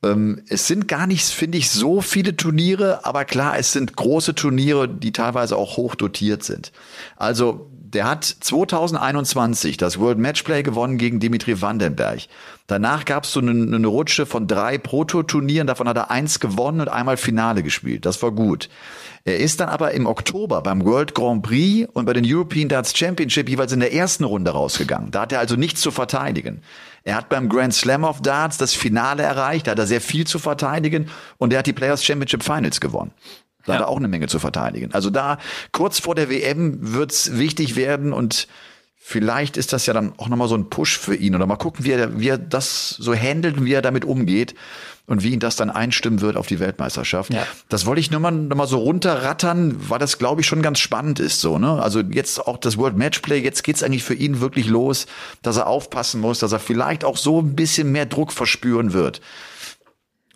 [0.03, 4.35] Ähm, es sind gar nicht, finde ich, so viele Turniere, aber klar, es sind große
[4.35, 6.73] Turniere, die teilweise auch hoch dotiert sind.
[7.17, 12.21] Also der hat 2021 das World Matchplay gewonnen gegen Dimitri Vandenberg.
[12.69, 16.81] Danach gab es so eine, eine Rutsche von drei Proto-Turnieren, davon hat er eins gewonnen
[16.81, 18.07] und einmal Finale gespielt.
[18.07, 18.69] Das war gut.
[19.25, 22.97] Er ist dann aber im Oktober beim World Grand Prix und bei den European Darts
[22.97, 25.11] Championship jeweils in der ersten Runde rausgegangen.
[25.11, 26.63] Da hat er also nichts zu verteidigen.
[27.05, 30.27] Er hat beim Grand Slam of Darts das Finale erreicht, da hat er sehr viel
[30.27, 31.09] zu verteidigen
[31.39, 33.13] und er hat die Players Championship Finals gewonnen.
[33.65, 33.79] Da ja.
[33.79, 34.93] hat er auch eine Menge zu verteidigen.
[34.93, 35.39] Also da
[35.73, 38.49] kurz vor der WM wird's wichtig werden und
[39.03, 41.85] vielleicht ist das ja dann auch nochmal so ein Push für ihn oder mal gucken,
[41.85, 44.55] wie er, wie er das so handelt und wie er damit umgeht
[45.07, 47.33] und wie ihn das dann einstimmen wird auf die Weltmeisterschaft.
[47.33, 47.45] Ja.
[47.69, 50.79] Das wollte ich nur mal, nur mal so runterrattern, weil das, glaube ich, schon ganz
[50.79, 51.41] spannend ist.
[51.41, 51.83] So, ne?
[51.83, 55.07] Also jetzt auch das World Matchplay, jetzt geht's eigentlich für ihn wirklich los,
[55.43, 59.21] dass er aufpassen muss, dass er vielleicht auch so ein bisschen mehr Druck verspüren wird.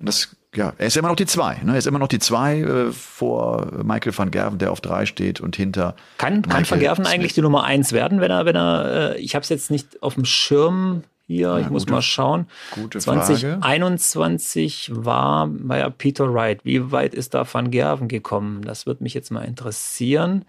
[0.00, 1.60] Und das ja, er ist immer noch die zwei.
[1.62, 1.72] Ne?
[1.72, 5.40] Er ist immer noch die zwei äh, vor Michael van Gerven, der auf drei steht
[5.40, 5.94] und hinter.
[6.18, 7.14] Kann, kann van Gerven Smith.
[7.14, 10.02] eigentlich die Nummer eins werden, wenn er, wenn er, äh, ich habe es jetzt nicht
[10.02, 12.46] auf dem Schirm hier, ja, ich muss mal schauen.
[12.74, 15.06] Gute 2021 Frage.
[15.06, 16.64] war, ja Peter Wright.
[16.64, 18.62] Wie weit ist da Van Gerven gekommen?
[18.62, 20.44] Das würde mich jetzt mal interessieren.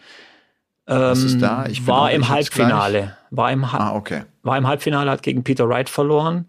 [0.86, 1.66] Was ist da?
[1.66, 3.18] Ich war im Halbfinale.
[3.32, 4.24] War im, ha ah, okay.
[4.44, 6.48] war im Halbfinale, hat gegen Peter Wright verloren.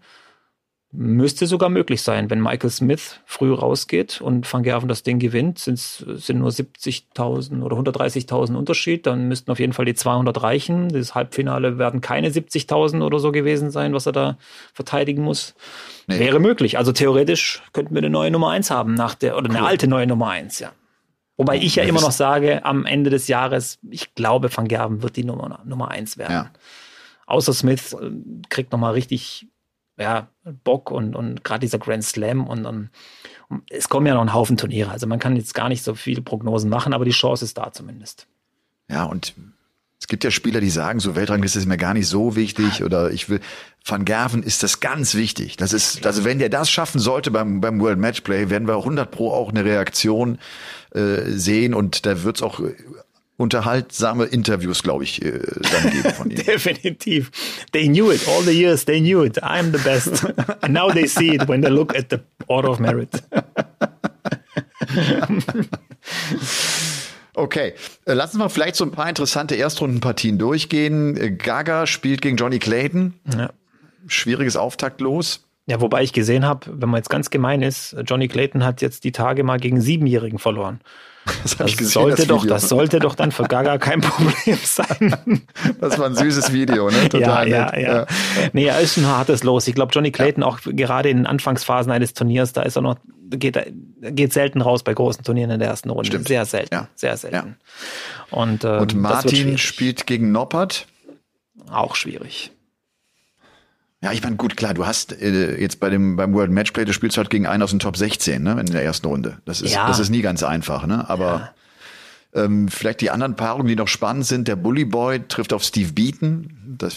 [0.99, 5.59] Müsste sogar möglich sein, wenn Michael Smith früh rausgeht und Van Gerven das Ding gewinnt,
[5.59, 10.89] sind sind nur 70.000 oder 130.000 Unterschied, dann müssten auf jeden Fall die 200 reichen.
[10.89, 14.37] Das Halbfinale werden keine 70.000 oder so gewesen sein, was er da
[14.73, 15.53] verteidigen muss.
[16.07, 16.17] Nee.
[16.17, 16.79] Wäre möglich.
[16.79, 19.57] Also theoretisch könnten wir eine neue Nummer eins haben nach der oder cool.
[19.57, 20.71] eine alte neue Nummer eins, ja.
[21.35, 25.15] Wobei ich ja immer noch sage, am Ende des Jahres, ich glaube, Van Gerven wird
[25.15, 26.33] die Nummer, Nummer eins werden.
[26.33, 26.51] Ja.
[27.27, 28.09] Außer Smith äh,
[28.49, 29.45] kriegt nochmal richtig
[29.97, 30.29] ja,
[30.63, 32.89] Bock und, und gerade dieser Grand Slam und, und,
[33.49, 34.91] und, es kommen ja noch ein Haufen Turniere.
[34.91, 37.71] Also man kann jetzt gar nicht so viele Prognosen machen, aber die Chance ist da
[37.71, 38.27] zumindest.
[38.89, 39.33] Ja, und
[39.99, 43.11] es gibt ja Spieler, die sagen, so Weltrangliste ist mir gar nicht so wichtig oder
[43.11, 43.39] ich will,
[43.83, 45.57] Van Gerven ist das ganz wichtig.
[45.57, 49.09] Das ist, also wenn der das schaffen sollte beim, beim World Matchplay, werden wir 100
[49.09, 50.37] pro auch eine Reaktion
[50.91, 52.61] äh, sehen und da wird es auch
[53.37, 55.39] unterhaltsame Interviews, glaube ich, äh,
[55.71, 56.43] dann geben von ihm.
[56.43, 57.31] Definitiv.
[57.71, 58.85] They knew it all the years.
[58.85, 59.41] They knew it.
[59.43, 60.25] I'm the best.
[60.61, 63.09] And now they see it when they look at the Order of Merit.
[67.33, 67.73] Okay,
[68.05, 71.15] äh, lassen wir vielleicht so ein paar interessante Erstrundenpartien durchgehen.
[71.15, 73.13] Äh, Gaga spielt gegen Johnny Clayton.
[73.37, 73.51] Ja.
[74.07, 75.45] Schwieriges Auftaktlos.
[75.67, 79.03] Ja, wobei ich gesehen habe, wenn man jetzt ganz gemein ist, Johnny Clayton hat jetzt
[79.03, 80.79] die Tage mal gegen Siebenjährigen verloren.
[81.43, 85.13] Das, das gesehen, sollte das doch, das sollte doch dann für Gaga kein Problem sein.
[85.79, 87.09] Das war ein süßes Video, ne?
[87.09, 88.05] Total ja, ja, ja, ja.
[88.53, 89.67] Nee, er ist ein hartes Los.
[89.67, 90.47] Ich glaube, Johnny Clayton ja.
[90.47, 92.97] auch gerade in den Anfangsphasen eines Turniers, da ist er noch,
[93.29, 93.57] geht,
[94.01, 96.07] geht selten raus bei großen Turnieren in der ersten Runde.
[96.07, 96.27] Stimmt.
[96.27, 96.73] Sehr selten.
[96.73, 96.87] Ja.
[96.95, 97.35] Sehr selten.
[97.35, 98.37] Ja.
[98.37, 100.87] Und, ähm, Und Martin spielt gegen Noppert.
[101.71, 102.51] Auch schwierig.
[104.03, 106.93] Ja, ich meine, gut, klar, du hast äh, jetzt bei dem beim World Matchplay, du
[106.93, 109.39] spielst halt gegen einen aus dem Top 16, ne, in der ersten Runde.
[109.45, 109.87] Das ist, ja.
[109.87, 111.09] das ist nie ganz einfach, ne?
[111.09, 111.53] Aber
[112.35, 112.43] ja.
[112.43, 115.93] ähm, vielleicht die anderen Paarungen, die noch spannend sind, der Bully Boy trifft auf Steve
[115.93, 116.75] Beaton.
[116.77, 116.95] Das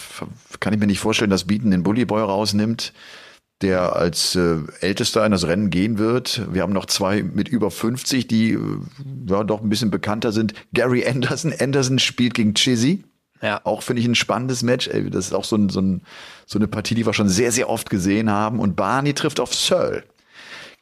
[0.61, 2.93] kann ich mir nicht vorstellen, dass Beaton den Bully Boy rausnimmt,
[3.63, 6.43] der als äh, ältester in das Rennen gehen wird.
[6.53, 8.59] Wir haben noch zwei mit über 50, die äh,
[9.27, 10.53] ja doch ein bisschen bekannter sind.
[10.75, 11.55] Gary Anderson.
[11.59, 13.05] Anderson spielt gegen Chizzy.
[13.43, 13.61] Ja.
[13.65, 14.89] Auch finde ich ein spannendes Match.
[14.89, 16.03] Ey, das ist auch so, ein, so, ein,
[16.47, 18.61] so eine Partie, die wir schon sehr, sehr oft gesehen haben.
[18.61, 20.05] Und Barney trifft auf Searle.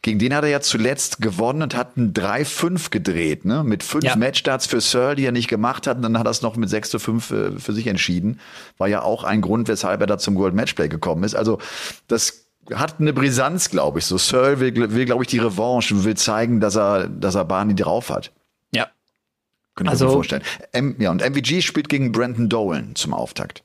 [0.00, 3.64] Gegen den hat er ja zuletzt gewonnen und hat ein 3-5 gedreht, ne?
[3.64, 4.14] Mit fünf ja.
[4.14, 5.96] Matchstarts für Searle, die er nicht gemacht hat.
[5.96, 8.38] Und dann hat er es noch mit 6 zu 5 äh, für sich entschieden.
[8.78, 11.34] War ja auch ein Grund, weshalb er da zum World Matchplay gekommen ist.
[11.34, 11.58] Also,
[12.06, 14.06] das hat eine Brisanz, glaube ich.
[14.06, 17.74] So Searle will, will glaube ich, die Revanche, will zeigen, dass er, dass er Barney
[17.74, 18.30] drauf hat.
[19.78, 20.42] Könnte ich also, mir vorstellen.
[20.72, 23.62] M ja, und MVG spielt gegen Brandon Dolan zum Auftakt.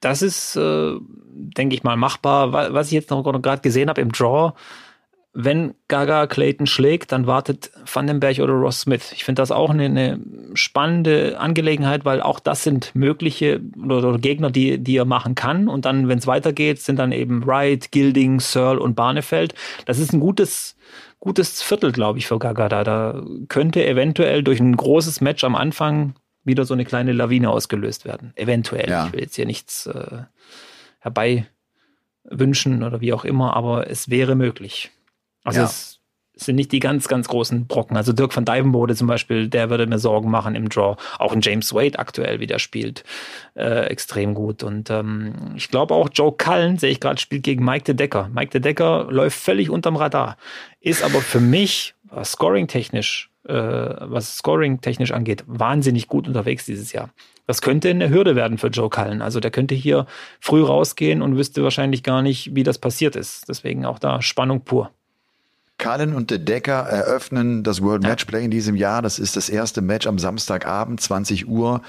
[0.00, 2.52] Das ist, äh, denke ich mal, machbar.
[2.52, 4.54] Was ich jetzt noch gerade gesehen habe im Draw,
[5.34, 9.12] wenn Gaga Clayton schlägt, dann wartet Vandenberg oder Ross Smith.
[9.12, 10.20] Ich finde das auch eine, eine,
[10.54, 15.68] spannende Angelegenheit, weil auch das sind mögliche oder, oder Gegner, die, die er machen kann.
[15.68, 19.54] Und dann, wenn es weitergeht, sind dann eben Wright, Gilding, Searle und Barnefeld.
[19.84, 20.76] Das ist ein gutes
[21.26, 22.84] gutes Viertel, glaube ich, für Gaga da.
[22.84, 26.14] Da könnte eventuell durch ein großes Match am Anfang
[26.44, 28.32] wieder so eine kleine Lawine ausgelöst werden.
[28.36, 28.88] Eventuell.
[28.88, 29.06] Ja.
[29.06, 30.22] Ich will jetzt hier nichts äh,
[31.00, 31.46] herbei
[32.22, 34.92] wünschen oder wie auch immer, aber es wäre möglich.
[35.42, 35.64] Also ja.
[35.66, 35.95] es
[36.36, 37.96] sind nicht die ganz, ganz großen Brocken.
[37.96, 40.96] Also Dirk van Dijvenbode zum Beispiel, der würde mir Sorgen machen im Draw.
[41.18, 43.04] Auch ein James Wade aktuell, wie der spielt,
[43.54, 44.62] äh, extrem gut.
[44.62, 48.30] Und ähm, ich glaube auch Joe Cullen, sehe ich gerade, spielt gegen Mike de Decker.
[48.32, 50.36] Mike de Decker läuft völlig unterm Radar,
[50.80, 57.10] ist aber für mich, was Scoring-technisch, äh, was Scoring-technisch angeht, wahnsinnig gut unterwegs dieses Jahr.
[57.46, 59.22] Das könnte eine Hürde werden für Joe Cullen.
[59.22, 60.06] Also der könnte hier
[60.40, 63.48] früh rausgehen und wüsste wahrscheinlich gar nicht, wie das passiert ist.
[63.48, 64.90] Deswegen auch da Spannung pur.
[65.78, 69.02] Cullen und De Decker eröffnen das World Matchplay in diesem Jahr.
[69.02, 71.82] Das ist das erste Match am Samstagabend, 20 Uhr.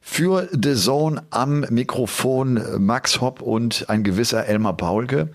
[0.00, 5.30] Für The Zone am Mikrofon Max Hopp und ein gewisser Elmar Paulke.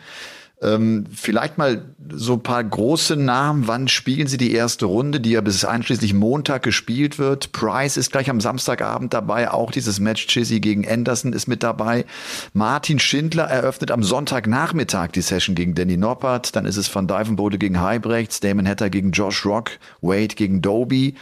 [0.62, 3.68] Ähm, vielleicht mal so ein paar große Namen.
[3.68, 7.54] Wann spielen Sie die erste Runde, die ja bis einschließlich Montag gespielt wird?
[7.54, 9.52] Price ist gleich am Samstagabend dabei.
[9.52, 12.06] Auch dieses Match Chizzy gegen Anderson ist mit dabei.
[12.54, 16.56] Martin Schindler eröffnet am Sonntagnachmittag die Session gegen Danny Noppert.
[16.56, 21.16] Dann ist es Van Dijvenbode gegen Heibrechts, Damon Hatter gegen Josh Rock, Wade gegen Doby.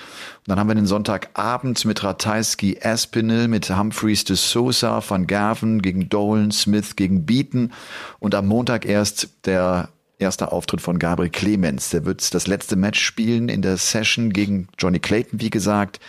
[0.47, 6.07] Dann haben wir den Sonntagabend mit Ratajski Aspinall, mit Humphreys de Sosa, Van Gerven gegen
[6.07, 7.73] Dolan, Smith gegen Beaton.
[8.19, 11.89] Und am Montag erst der erste Auftritt von Gabriel Clemens.
[11.89, 15.99] Der wird das letzte Match spielen in der Session gegen Johnny Clayton, wie gesagt.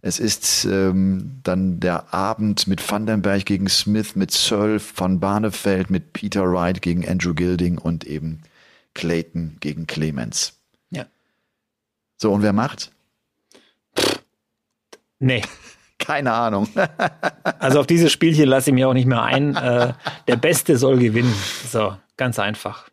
[0.00, 6.12] Es ist ähm, dann der Abend mit Vandenberg gegen Smith, mit Searle von Barnefeld, mit
[6.12, 8.42] Peter Wright gegen Andrew Gilding und eben
[8.94, 10.54] Clayton gegen Clemens.
[10.90, 11.06] Ja.
[12.16, 12.92] So, und wer macht?
[15.18, 15.42] Nee.
[15.98, 16.68] Keine Ahnung.
[17.58, 19.56] also auf dieses Spielchen lasse ich mir auch nicht mehr ein.
[19.56, 19.94] Äh,
[20.28, 21.34] der Beste soll gewinnen.
[21.68, 22.90] So, ganz einfach.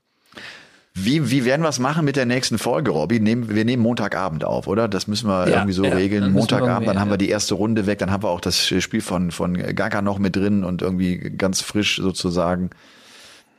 [0.97, 3.19] Wie, wie werden wir es machen mit der nächsten Folge, Robby?
[3.19, 4.87] Nehmen, wir nehmen Montagabend auf, oder?
[4.87, 6.31] Das müssen wir ja, irgendwie so ja, regeln.
[6.31, 9.31] Montagabend, dann haben wir die erste Runde weg, dann haben wir auch das Spiel von,
[9.31, 12.69] von Gaga noch mit drin und irgendwie ganz frisch sozusagen.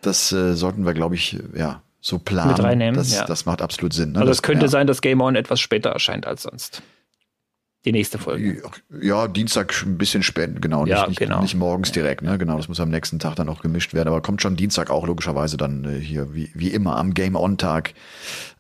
[0.01, 2.53] Das äh, sollten wir, glaube ich, ja, so planen.
[2.53, 3.27] Mit reinnehmen, das, ja.
[3.27, 4.13] das macht absolut Sinn.
[4.13, 4.21] Ne?
[4.21, 6.81] Also es könnte sein, dass Game On etwas später erscheint als sonst.
[7.87, 8.61] Die nächste Folge.
[9.01, 10.83] Ja, Dienstag ein bisschen spät, genau.
[10.85, 11.41] Nicht, Ja, nicht, genau.
[11.41, 12.37] nicht morgens direkt, ne?
[12.37, 14.09] Genau, das muss am nächsten Tag dann auch gemischt werden.
[14.09, 17.95] Aber kommt schon Dienstag auch logischerweise dann äh, hier wie, wie immer am Game On-Tag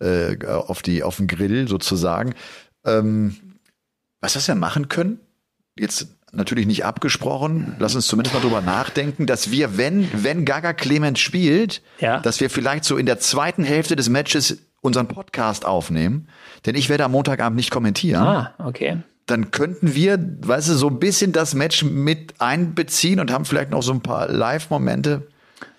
[0.01, 2.35] äh, auf, die, auf den Grill sozusagen.
[2.87, 3.37] Ähm,
[4.21, 5.19] was wir machen können,
[5.77, 10.73] jetzt natürlich nicht abgesprochen, lass uns zumindest mal drüber nachdenken, dass wir, wenn, wenn Gaga
[10.73, 12.21] Clemens spielt, Ja.
[12.21, 16.29] dass wir vielleicht so in der zweiten Hälfte des Matches unseren Podcast aufnehmen.
[16.65, 18.99] Denn ich werde am Montagabend nicht kommentieren Ah, okay.
[19.27, 23.71] Dann könnten wir, weißt du, so ein bisschen das Match mit einbeziehen und haben vielleicht
[23.71, 25.27] noch so ein paar Live-Momente.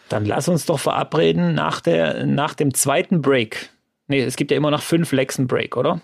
[0.10, 3.70] Dann lass uns doch verabreden nach, der, nach dem zweiten Break.
[4.08, 6.02] Nee, es gibt ja immer nach fünf einen Break, oder?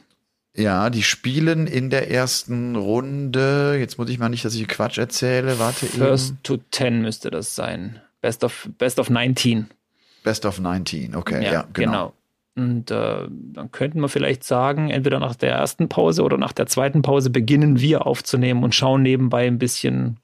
[0.55, 3.75] Ja, die spielen in der ersten Runde.
[3.79, 5.57] Jetzt muss ich mal nicht, dass ich Quatsch erzähle.
[5.57, 6.43] Warte First eben.
[6.43, 8.01] to 10 müsste das sein.
[8.21, 9.67] Best of, Best of 19.
[10.23, 11.15] Best of 19.
[11.15, 12.13] Okay, ja, genau.
[12.55, 16.67] Und äh, dann könnten wir vielleicht sagen, entweder nach der ersten Pause oder nach der
[16.67, 20.17] zweiten Pause beginnen wir aufzunehmen und schauen nebenbei ein bisschen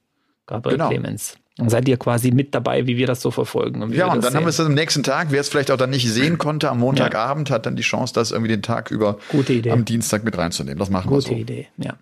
[0.46, 0.90] Gabriel Genau.
[0.90, 1.38] Clemens.
[1.58, 3.82] Dann seid ihr quasi mit dabei, wie wir das so verfolgen.
[3.84, 4.66] Und Ja, und dann haben wir es sehen.
[4.66, 5.28] dann am nächsten Tag.
[5.32, 8.32] Wer es vielleicht auch dann nicht sehen konnte am Montagabend, hat dann die Chance, das
[8.32, 9.72] irgendwie den Tag über Gute Idee.
[9.72, 10.78] am Dienstag mit reinzunehmen.
[10.80, 11.42] Das machen Gute wir so.
[11.42, 11.96] Idee, ja.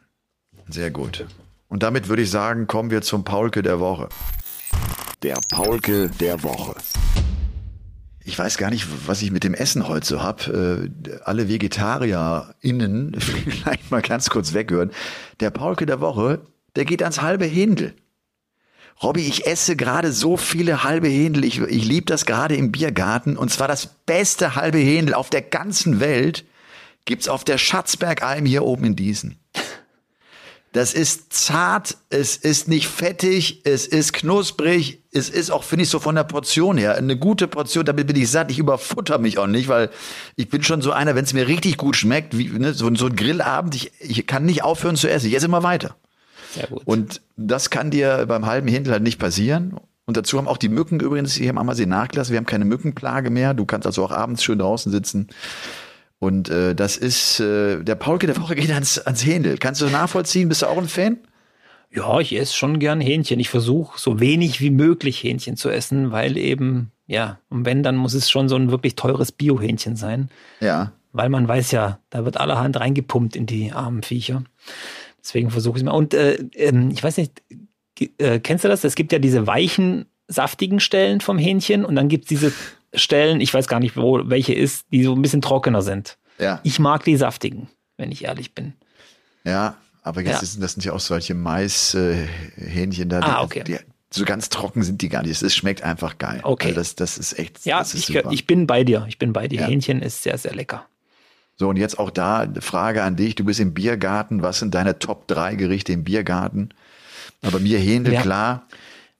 [0.69, 1.25] Sehr gut.
[1.69, 4.09] Und damit würde ich sagen, kommen wir zum Paulke der Woche.
[5.23, 6.75] Der Paulke der Woche.
[8.27, 10.49] Ich weiß gar nicht, was ich mit dem Essen heute so hab.
[10.49, 10.89] Äh,
[11.23, 14.91] alle VegetarierInnen vielleicht mal ganz kurz weghören.
[15.39, 16.41] Der Paulke der Woche,
[16.75, 17.93] der geht ans halbe Händel.
[19.01, 21.45] Robby, ich esse gerade so viele halbe Händel.
[21.45, 23.37] Ich, ich liebe das gerade im Biergarten.
[23.37, 26.43] Und zwar das beste halbe Händel auf der ganzen Welt
[27.05, 29.39] gibt's auf der Schatzbergalm hier oben in Diesen.
[30.73, 35.89] Das ist zart, es ist nicht fettig, es ist knusprig, es ist auch, finde ich,
[35.89, 39.37] so von der Portion her eine gute Portion, damit bin ich satt, ich überfutter mich
[39.37, 39.89] auch nicht, weil
[40.35, 43.07] ich bin schon so einer, wenn es mir richtig gut schmeckt, wie ne, so, so
[43.07, 45.95] ein Grillabend, ich, ich kann nicht aufhören zu essen, ich esse immer weiter.
[46.53, 46.81] Sehr gut.
[46.85, 49.75] Und das kann dir beim halben Händel halt nicht passieren.
[50.05, 52.31] Und dazu haben auch die Mücken übrigens hier im Ammersee nachgelassen.
[52.31, 53.53] Wir haben keine Mückenplage mehr.
[53.53, 55.27] Du kannst also auch abends schön draußen sitzen.
[56.19, 59.57] Und äh, das ist, äh, der Paulke der Woche geht ans, ans Händel.
[59.57, 60.47] Kannst du nachvollziehen?
[60.47, 61.17] Bist du auch ein Fan?
[61.89, 63.39] Ja, ich esse schon gern Hähnchen.
[63.39, 67.95] Ich versuche so wenig wie möglich Hähnchen zu essen, weil eben, ja, und wenn, dann
[67.95, 70.29] muss es schon so ein wirklich teures Bio-Hähnchen sein.
[70.59, 70.91] Ja.
[71.13, 74.43] Weil man weiß ja, da wird allerhand reingepumpt in die armen Viecher.
[75.19, 75.93] Deswegen versuche ich es mal.
[75.93, 77.41] Und äh, ähm, ich weiß nicht,
[78.17, 78.83] äh, kennst du das?
[78.83, 82.53] Es gibt ja diese weichen, saftigen Stellen vom Hähnchen und dann gibt es diese
[82.93, 86.17] Stellen, ich weiß gar nicht, wo welche ist, die so ein bisschen trockener sind.
[86.37, 86.59] Ja.
[86.63, 88.73] Ich mag die saftigen, wenn ich ehrlich bin.
[89.43, 89.77] Ja.
[90.07, 90.39] Aber jetzt Ja.
[90.41, 93.19] Ist, das sind ja auch solche Mais-Hähnchen da.
[93.21, 93.63] Die, Ah, okay.
[93.65, 93.77] die,
[94.09, 95.41] so ganz trocken sind die gar nicht.
[95.41, 96.39] Es schmeckt einfach geil.
[96.43, 96.69] Okay.
[96.69, 99.05] Also das, das ist echt, Ja, ist ich, ich bin bei dir.
[99.09, 99.61] Ich bin bei dir.
[99.61, 99.67] Ja.
[99.67, 100.85] Hähnchen ist sehr, sehr lecker.
[101.59, 103.35] So, und jetzt auch da eine Frage an dich.
[103.35, 104.41] Du bist im Biergarten.
[104.43, 106.69] Was sind deine Top 3 Gerichte im Biergarten?
[107.41, 108.21] Aber mir Händel, Ja.
[108.21, 108.67] klar.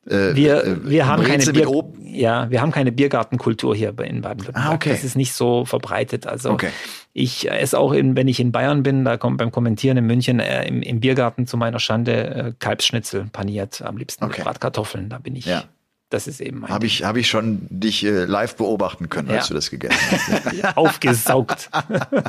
[0.10, 4.56] Äh, Wir, äh, wir, haben keine Bier, ja, wir haben keine Biergartenkultur hier in Baden-Württemberg.
[4.56, 4.90] Ah, okay.
[4.92, 6.26] Das ist nicht so verbreitet.
[6.28, 6.70] Also Okay.
[7.14, 10.40] ich esse auch, in, wenn ich in Bayern bin, da kommt beim Kommentieren in München
[10.40, 14.36] äh, im, im Biergarten zu meiner Schande äh, Kalbsschnitzel paniert, am liebsten Okay.
[14.38, 15.10] mit Bratkartoffeln.
[15.10, 15.46] Da bin ich.
[15.46, 15.64] Ja.
[16.10, 19.46] Das ist eben mein Habe ich, hab ich schon dich äh, live beobachten können, als
[19.46, 19.48] Ja.
[19.50, 20.78] du das gegessen hast.
[20.78, 21.70] aufgesaugt.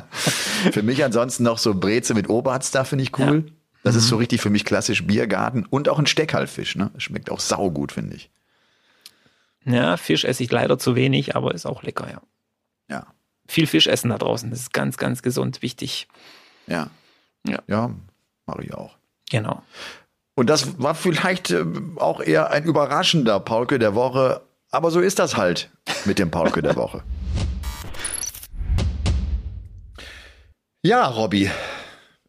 [0.72, 3.44] für mich ansonsten noch so Breze mit Oberarzt, da finde ich cool.
[3.88, 6.76] Das ist so richtig für mich klassisch Biergarten und auch ein Steckhallfisch.
[6.76, 6.90] Ne?
[6.98, 8.30] Schmeckt auch saugut, finde ich.
[9.64, 12.20] ja, Fisch esse ich leider zu wenig, aber ist auch lecker, ja.
[12.90, 13.06] Ja,
[13.46, 14.50] Viel Fisch essen da draußen.
[14.50, 16.06] Das ist ganz, ganz gesund, wichtig.
[16.66, 16.90] ja,
[17.46, 17.60] Ja.
[17.66, 17.90] ja,
[18.46, 18.96] mache ich auch.
[19.30, 19.62] Genau.
[20.34, 21.64] Und das war vielleicht äh,
[21.96, 24.42] auch eher ein überraschender Paulke der Woche.
[24.70, 25.70] Aber so ist das halt
[26.04, 27.02] mit dem Paulke der Woche.
[30.82, 31.50] Ja, Robby.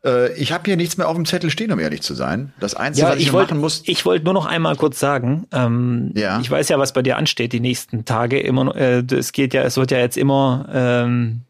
[0.05, 2.53] Äh, ich habe hier nichts mehr auf dem Zettel stehen, um ehrlich zu sein.
[2.59, 3.83] Das Einzige, Ja, was ich, ich noch wollte machen muss.
[3.85, 6.39] ich wollte nur noch einmal kurz sagen, ähm, Ja.
[6.39, 8.39] ich weiß ja, was bei dir ansteht die nächsten Tage.
[8.39, 11.41] Immer, äh, es geht ja, es wird ja jetzt immer, ähm,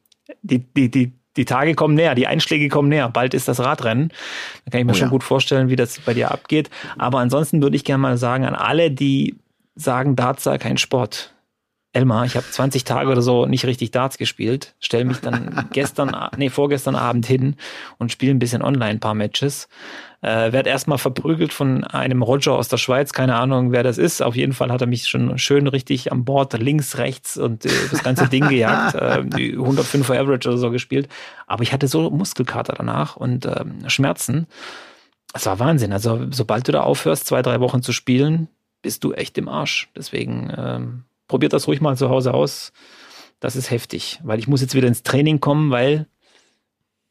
[0.41, 3.07] die, die, die, die Tage kommen näher, die Einschläge kommen näher.
[3.09, 4.09] Bald ist das Radrennen.
[4.65, 5.11] Da kann ich mir Oh schon ja.
[5.11, 6.69] gut vorstellen, wie das bei dir abgeht.
[6.97, 9.35] Aber ansonsten würde ich gerne mal sagen an alle, die
[9.75, 11.33] sagen, Darts sei kein Sport.
[11.91, 16.15] Elmar, ich habe 20 Tage oder so nicht richtig Darts gespielt, stell mich dann gestern,
[16.37, 17.55] nee, vorgestern Abend hin
[17.97, 19.67] und spiele ein bisschen online ein paar Matches.
[20.21, 24.21] Äh, werd erstmal verprügelt von einem Roger aus der Schweiz, keine Ahnung, wer das ist.
[24.21, 27.69] Auf jeden Fall hat er mich schon schön richtig am Bord links, rechts und äh,
[27.89, 28.95] das ganze Ding gejagt.
[28.95, 31.07] Äh, die 105er Average oder so gespielt.
[31.47, 34.47] Aber ich hatte so Muskelkater danach und ähm, Schmerzen.
[35.33, 35.93] Es war Wahnsinn.
[35.93, 38.49] Also sobald du da aufhörst, zwei, drei Wochen zu spielen,
[38.81, 39.89] bist du echt im Arsch.
[39.95, 42.73] Deswegen ähm, probiert das ruhig mal zu Hause aus.
[43.39, 46.07] Das ist heftig, weil ich muss jetzt wieder ins Training kommen, weil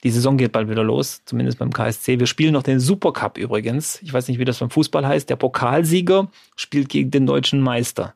[0.05, 2.21] Die Saison geht bald wieder los, zumindest beim KSC.
[2.21, 4.01] Wir spielen noch den Supercup übrigens.
[4.03, 5.29] Ich weiß nicht, wie das beim Fußball heißt.
[5.29, 8.15] Der Pokalsieger spielt gegen den deutschen Meister.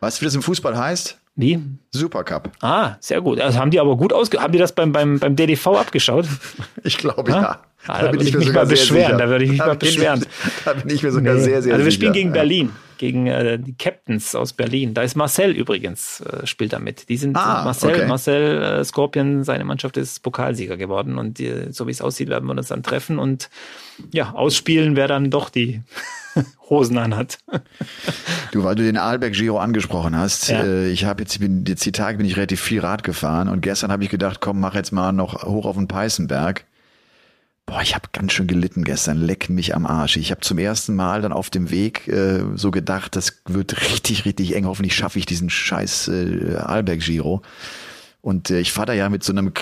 [0.00, 1.18] Weißt du, wie das im Fußball heißt?
[1.36, 1.60] Wie?
[1.92, 2.50] Supercup.
[2.60, 3.40] Ah, sehr gut.
[3.40, 4.38] Also haben die aber gut ausge...
[4.42, 6.26] Haben die das beim, beim, beim DDV abgeschaut?
[6.84, 7.40] Ich glaube, Ja?
[7.42, 7.60] ja.
[7.86, 9.16] Ah, da würde ich mich mal beschweren.
[9.16, 10.26] Da würde ich mich mal beschweren.
[10.66, 12.00] Da bin ich mir sogar sehr, sehr also wir sicher.
[12.02, 12.34] spielen gegen Ja.
[13.04, 14.94] Gegen äh, die Captains aus Berlin.
[14.94, 17.10] Da ist Marcel übrigens, äh, spielt da mit.
[17.10, 18.06] Die sind Ah, Marcel, okay.
[18.06, 22.46] Marcel äh, Scorpion, seine Mannschaft ist Pokalsieger geworden und äh, so wie es aussieht, werden
[22.46, 23.50] wir uns dann treffen und
[24.10, 25.82] ja, ausspielen, wer dann doch die
[26.70, 27.36] Hosen anhat.
[28.52, 30.62] Du, weil du den Arlberg Giro angesprochen hast, Ja.
[30.64, 33.60] äh, ich habe jetzt, bin, jetzt die Tage bin ich relativ viel Rad gefahren und
[33.60, 36.64] gestern habe ich gedacht, komm, mach jetzt mal noch hoch auf den Peißenberg.
[37.66, 40.18] Boah, ich habe ganz schön gelitten gestern, leck mich am Arsch.
[40.18, 44.26] Ich habe zum ersten Mal dann auf dem Weg äh, so gedacht, das wird richtig,
[44.26, 44.66] richtig eng.
[44.66, 47.42] Hoffentlich schaffe ich diesen scheiß äh, Arlberg Giro.
[48.20, 49.52] Und äh, ich fahre da ja mit so einem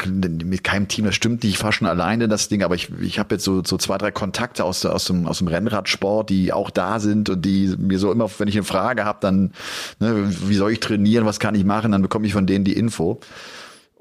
[0.45, 3.19] mit keinem Team, das stimmt nicht, ich fahre schon alleine das Ding, aber ich, ich
[3.19, 6.71] habe jetzt so, so zwei, drei Kontakte aus, aus, dem, aus dem Rennradsport, die auch
[6.71, 9.53] da sind und die mir so immer, wenn ich eine Frage habe, dann,
[9.99, 12.75] ne, wie soll ich trainieren, was kann ich machen, dann bekomme ich von denen die
[12.75, 13.21] Info.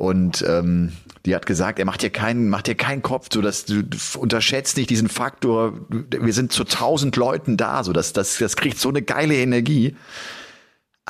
[0.02, 0.94] Und ähm,
[1.28, 3.84] die hat gesagt, er macht dir keinen, macht dir keinen Kopf, so dass du,
[4.18, 5.74] unterschätzt nicht diesen Faktor.
[5.90, 9.96] Wir sind zu tausend Leuten da, so dass das, das kriegt so eine geile Energie.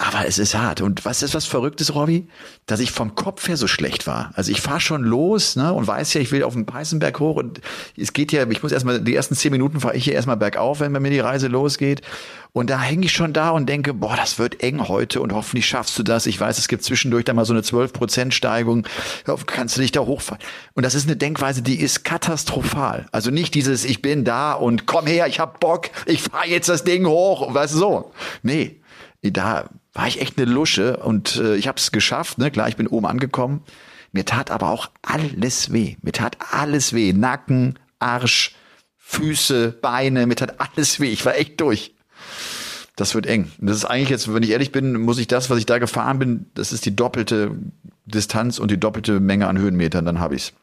[0.01, 0.81] Aber es ist hart.
[0.81, 2.27] Und was ist was Verrücktes, Robby?
[2.65, 4.31] Dass ich vom Kopf her so schlecht war.
[4.33, 7.35] Also ich fahre schon los ne, und weiß ja, ich will auf den Peißenberg hoch.
[7.35, 7.61] Und
[7.95, 10.79] es geht ja, ich muss erstmal, die ersten zehn Minuten fahre ich hier erstmal bergauf,
[10.79, 12.01] wenn bei mir die Reise losgeht.
[12.51, 15.67] Und da hänge ich schon da und denke, boah, das wird eng heute und hoffentlich
[15.67, 16.25] schaffst du das.
[16.25, 18.87] Ich weiß, es gibt zwischendurch da mal so eine 12% Steigung.
[19.45, 20.41] Kannst du dich da hochfahren?
[20.73, 23.05] Und das ist eine Denkweise, die ist katastrophal.
[23.11, 26.69] Also nicht dieses, ich bin da und komm her, ich hab Bock, ich fahre jetzt
[26.69, 27.53] das Ding hoch.
[27.53, 28.11] Weißt du so?
[28.41, 28.80] Nee,
[29.23, 32.37] da war ich echt eine Lusche und äh, ich habe es geschafft.
[32.37, 32.49] Ne?
[32.49, 33.63] Klar, ich bin oben angekommen.
[34.11, 35.95] Mir tat aber auch alles weh.
[36.01, 37.13] Mir tat alles weh.
[37.13, 38.55] Nacken, Arsch,
[38.97, 40.25] Füße, Beine.
[40.27, 41.11] Mir tat alles weh.
[41.11, 41.93] Ich war echt durch.
[42.95, 43.51] Das wird eng.
[43.59, 46.19] Das ist eigentlich jetzt, wenn ich ehrlich bin, muss ich das, was ich da gefahren
[46.19, 47.51] bin, das ist die doppelte
[48.05, 50.53] Distanz und die doppelte Menge an Höhenmetern, dann habe ich's.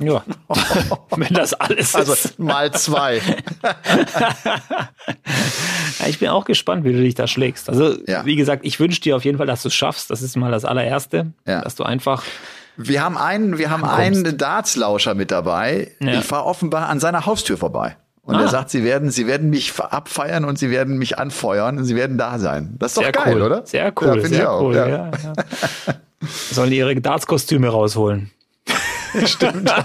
[0.00, 0.22] Ja,
[1.16, 2.38] wenn das alles Also ist.
[2.38, 3.20] mal zwei.
[6.00, 7.68] Ja, ich bin auch gespannt, wie du dich da schlägst.
[7.68, 8.24] Also, Ja.
[8.24, 10.10] wie gesagt, ich wünsche dir auf jeden Fall, dass du es schaffst.
[10.10, 11.62] Das ist mal das allererste, Ja.
[11.62, 12.22] dass du einfach
[12.76, 14.26] Wir haben einen, wir haben Ankommst.
[14.26, 15.92] einen Dartslauscher mit dabei.
[16.00, 16.14] Ja.
[16.18, 17.96] Ich fahre offenbar an seiner Haustür vorbei.
[18.22, 18.40] Und Ah.
[18.42, 21.94] er sagt, sie werden, sie werden mich abfeiern und sie werden mich anfeuern und sie
[21.94, 22.74] werden da sein.
[22.78, 23.64] Das ist sehr doch geil, cool, oder?
[23.66, 24.60] Sehr Ja, cool, finde sehr ich auch.
[24.62, 24.74] cool.
[24.76, 24.88] ja.
[24.88, 25.10] Ja.
[25.10, 25.94] Ja,
[26.50, 28.30] Sollen die ihre Darts-Kostüme rausholen?
[29.26, 29.70] Stimmt.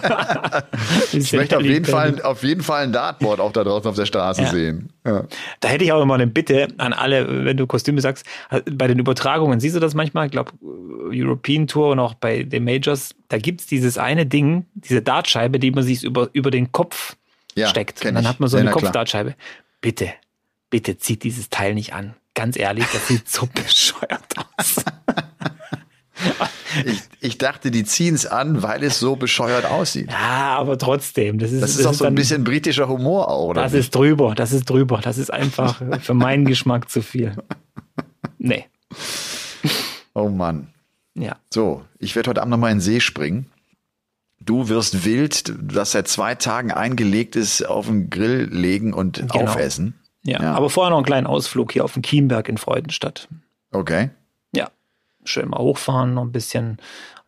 [1.11, 4.05] Ich möchte auf jeden, Fall, auf jeden Fall ein Dartboard auch da draußen auf der
[4.05, 4.49] Straße Ja.
[4.49, 4.89] sehen.
[5.05, 5.23] Ja.
[5.59, 8.25] Da hätte ich auch immer eine Bitte an alle, wenn du Kostüme sagst,
[8.71, 10.25] bei den Übertragungen, siehst du das manchmal?
[10.27, 10.51] Ich glaube,
[11.11, 15.71] European Tour und auch bei den Majors, da gibt's dieses eine Ding, diese Dartscheibe, die
[15.71, 17.15] man sich über, über den Kopf
[17.55, 18.05] Ja, steckt.
[18.05, 18.71] Und dann hat man so eine.
[18.71, 19.35] Kopfdartscheibe.
[19.81, 20.09] Bitte,
[20.69, 22.15] bitte zieht dieses Teil nicht an.
[22.35, 24.23] Ganz ehrlich, das sieht so bescheuert
[24.57, 24.75] aus.
[26.85, 30.09] Ich, ich dachte, die ziehen es an, weil es so bescheuert aussieht.
[30.11, 33.47] Ja, aber trotzdem, das ist, Das ist auch so ein dann- bisschen britischer Humor auch,
[33.49, 33.61] oder?
[33.63, 34.99] Das ist drüber, das ist drüber.
[35.01, 37.35] Das ist einfach für meinen Geschmack zu viel.
[38.37, 38.65] Nee.
[40.13, 40.69] Oh Mann.
[41.15, 41.37] Ja.
[41.53, 43.47] So, ich werde heute Abend nochmal in den See springen.
[44.41, 49.35] Du wirst wild, das seit zwei Tagen eingelegt ist, auf den Grill legen und Genau.
[49.45, 49.95] aufessen.
[50.23, 50.41] ja.
[50.41, 50.53] Ja.
[50.53, 53.27] Aber vorher noch einen kleinen Ausflug hier auf den Chiemberg in Freudenstadt.
[53.71, 54.09] Okay.
[55.29, 56.77] Schön mal hochfahren, noch ein bisschen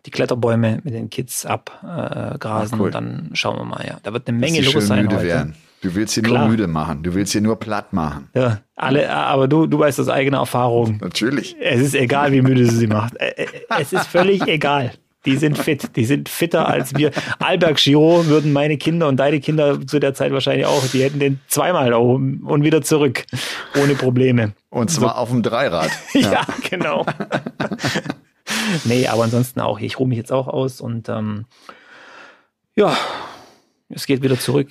[0.05, 2.87] die Kletterbäume mit den Kids abgrasen äh, cool.
[2.87, 3.97] und dann schauen wir mal, ja.
[4.01, 5.27] Da wird eine Dass Menge sie los sein müde heute.
[5.27, 5.55] werden.
[5.81, 7.01] Du willst sie nur müde machen.
[7.01, 8.29] Du willst sie nur platt machen.
[8.35, 10.97] Ja, alle, aber du, du weißt aus eigener Erfahrung.
[11.01, 11.55] Natürlich.
[11.59, 13.15] Es ist egal, wie müde sie sie macht.
[13.79, 14.91] Es ist völlig egal.
[15.25, 15.95] Die sind fit.
[15.95, 17.11] Die sind fitter als wir.
[17.39, 20.83] Alberg Giro würden meine Kinder und deine Kinder zu der Zeit wahrscheinlich auch.
[20.87, 23.25] Die hätten den zweimal oben und wieder zurück.
[23.79, 24.53] Ohne Probleme.
[24.69, 25.91] Und zwar auf dem Dreirad.
[26.13, 27.05] Ja, genau.
[28.85, 29.79] nee, aber ansonsten auch.
[29.79, 31.45] Ich ruhe mich jetzt auch aus und ähm,
[32.75, 32.97] ja,
[33.89, 34.69] es geht wieder zurück.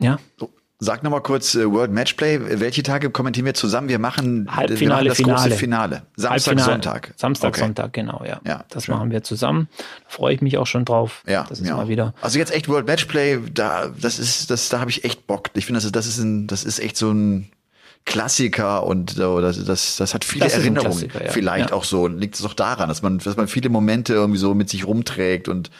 [0.00, 0.50] Ja, So,
[0.82, 2.40] Sag nochmal kurz äh, World Matchplay.
[2.58, 3.88] Welche Tage kommentieren wir zusammen?
[3.90, 5.96] Wir machen, wir Halbfinale, machen das große Finale.
[5.96, 6.02] Finale.
[6.16, 6.72] Samstag, Halbfinale.
[6.72, 7.14] Sonntag.
[7.16, 7.60] Samstag, Okay.
[7.60, 8.40] Sonntag, genau, ja.
[8.46, 8.94] Ja, das schön.
[8.94, 9.68] machen wir zusammen.
[9.76, 11.22] Da freue ich mich auch schon drauf.
[11.28, 11.76] Ja, das ist ja.
[11.76, 12.14] mal wieder.
[12.22, 15.50] Also jetzt echt World Matchplay, da das ist das da habe ich echt Bock.
[15.54, 17.50] Ich finde das ist das ist ein das ist echt so ein
[18.06, 21.08] Klassiker und so, das, das, das hat viele Das Erinnerungen.
[21.22, 21.30] Ja.
[21.30, 21.76] Vielleicht Ja.
[21.76, 22.06] auch so.
[22.08, 25.48] Liegt es doch daran, dass man, dass man viele Momente irgendwie so mit sich rumträgt
[25.48, 25.70] und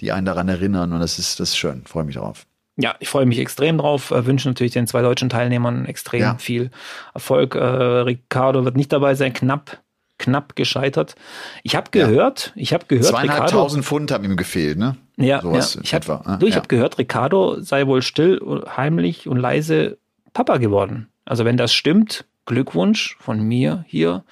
[0.00, 0.92] die einen daran erinnern.
[0.92, 1.82] Und das ist, das ist schön.
[1.86, 2.44] Freue mich drauf.
[2.76, 4.10] Ja, ich freue mich extrem drauf.
[4.10, 6.34] Äh, wünsche natürlich den zwei deutschen Teilnehmern extrem Ja.
[6.38, 6.70] viel
[7.14, 7.54] Erfolg.
[7.54, 9.78] Äh, Ricardo wird nicht dabei sein, knapp.
[10.18, 11.14] knapp gescheitert.
[11.62, 12.62] Ich habe gehört, ja.
[12.62, 14.96] ich habe gehört, zweieinhalbtausend Pfund haben ihm gefehlt, ne?
[15.16, 15.66] Ja, ja.
[15.82, 16.56] ich habe ah, ja.
[16.56, 18.38] hab gehört, Ricardo sei wohl still,
[18.76, 19.96] heimlich und leise
[20.34, 21.08] Papa geworden.
[21.24, 24.24] Also wenn das stimmt, Glückwunsch von mir hier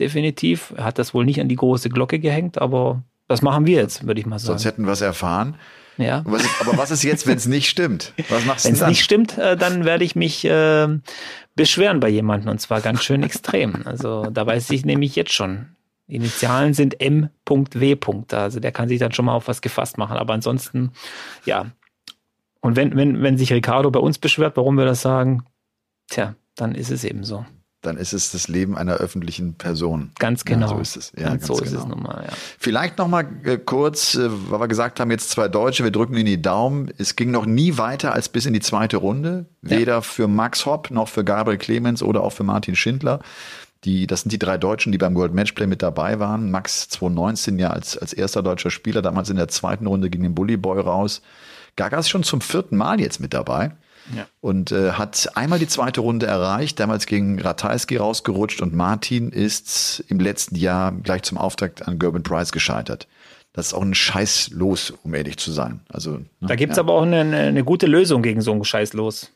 [0.00, 0.72] definitiv.
[0.76, 4.08] Er hat das wohl nicht an die große Glocke gehängt, aber das machen wir jetzt,
[4.08, 4.58] würde ich mal sagen.
[4.58, 5.54] Sonst hätten wir es erfahren.
[5.98, 6.22] Ja.
[6.24, 8.12] Was ist, aber was ist jetzt, wenn es nicht stimmt?
[8.28, 10.88] Was machst du Wenn es nicht stimmt, äh, dann werde ich mich äh,
[11.54, 13.86] beschweren bei jemandem und zwar ganz schön extrem.
[13.86, 15.76] Also da weiß ich nämlich jetzt schon.
[16.08, 17.96] Initialen sind M.W.
[18.32, 20.16] Also der kann sich dann schon mal auf was gefasst machen.
[20.16, 20.90] Aber ansonsten,
[21.44, 21.66] ja.
[22.60, 25.44] Und wenn, wenn, wenn sich Ricardo bei uns beschwert, warum wir das sagen,
[26.08, 27.46] tja, dann ist es eben so
[27.82, 30.10] dann ist es das Leben einer öffentlichen Person.
[30.18, 30.68] Ganz genau.
[30.68, 31.12] Ja, so ist es.
[31.16, 31.66] Ja, ganz, ganz so genau.
[31.66, 32.32] ist es nun mal, ja.
[32.58, 36.14] Vielleicht noch mal äh, kurz, äh, weil wir gesagt haben, jetzt zwei Deutsche, wir drücken
[36.16, 36.92] in die Daumen.
[36.98, 39.46] Es ging noch nie weiter als bis in die zweite Runde.
[39.62, 40.00] Weder ja.
[40.02, 43.20] für Max Hopp noch für Gabriel Clemens oder auch für Martin Schindler.
[43.84, 46.50] Die, das sind die drei Deutschen, die beim World Matchplay mit dabei waren.
[46.50, 50.34] Max 2019 ja als, als erster deutscher Spieler, damals in der zweiten Runde gegen den
[50.34, 51.22] Bully Boy raus.
[51.76, 53.72] Gaga ist schon zum vierten Mal jetzt mit dabei.
[54.16, 54.26] Ja.
[54.40, 60.04] Und äh, hat einmal die zweite Runde erreicht, damals gegen Ratajski rausgerutscht und Martin ist
[60.08, 63.06] im letzten Jahr gleich zum Auftakt an Gerben Price gescheitert.
[63.52, 65.80] Das ist auch ein Scheiß los, um ehrlich zu sein.
[65.88, 66.26] Also, ne?
[66.40, 66.82] Da gibt's ja.
[66.82, 69.32] aber auch eine, eine gute Lösung gegen so einen Scheiß los.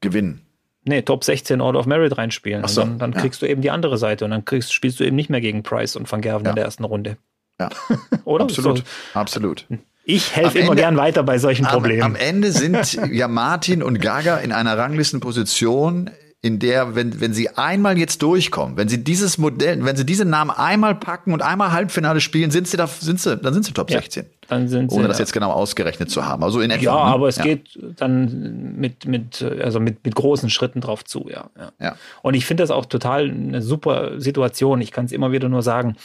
[0.00, 0.42] Gewinnen.
[0.84, 2.62] Nee, Top 16 Out of Merit reinspielen.
[2.64, 5.04] Ach so, dann, dann kriegst du eben die andere Seite und dann kriegst, spielst du
[5.04, 7.18] eben nicht mehr gegen Price und Van Gerven in der ersten Runde.
[7.60, 7.70] Ja.
[8.24, 8.44] Oder?
[8.44, 8.78] Absolut.
[8.78, 8.84] So.
[9.14, 9.66] Absolut.
[10.08, 12.02] Ich helfe immer Ende, gern weiter bei solchen Problemen.
[12.02, 16.10] Am, am Ende sind ja Martin und Gaga in einer Ranglistenposition,
[16.42, 20.30] in der, wenn, wenn sie einmal jetzt durchkommen, wenn sie dieses Modell, wenn sie diesen
[20.30, 23.72] Namen einmal packen und einmal Halbfinale spielen, sind sie da, sind sie, dann sind sie
[23.72, 24.26] Top ja, 16.
[24.46, 26.44] Dann sind sie, Ohne das jetzt genau ausgerechnet zu haben.
[26.44, 26.84] Also in etwa.
[26.84, 27.00] Ja, ne?
[27.00, 27.42] aber es ja.
[27.42, 31.50] geht dann mit, mit, also mit, mit großen Schritten drauf zu, ja.
[31.58, 31.72] ja.
[31.80, 31.96] ja.
[32.22, 34.80] Und ich finde das auch total eine super Situation.
[34.80, 35.96] Ich kann es immer wieder nur sagen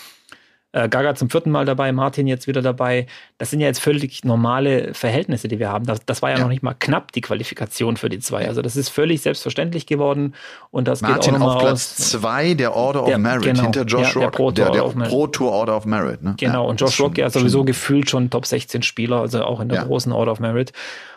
[0.73, 3.07] äh, Gaga zum vierten Mal dabei, Martin jetzt wieder dabei.
[3.37, 5.85] Das sind ja jetzt völlig normale Verhältnisse, die wir haben.
[5.85, 8.47] Das, das war ja, ja, noch nicht mal knapp die Qualifikation für die zwei.
[8.47, 10.33] Also das ist völlig selbstverständlich geworden.
[10.69, 13.83] Und das Martin geht auch auf Platz zwei der Order der, of Merit genau, hinter
[13.83, 16.23] Josh ja, Rock, der Pro Tour, der, der Pro Tour Order of Merit.
[16.23, 16.35] Ne?
[16.37, 19.59] Genau, ja, und Josh Rock ja sowieso schon, gefühlt schon Top 16 Spieler, also auch
[19.59, 20.71] in der großen Order of Merit.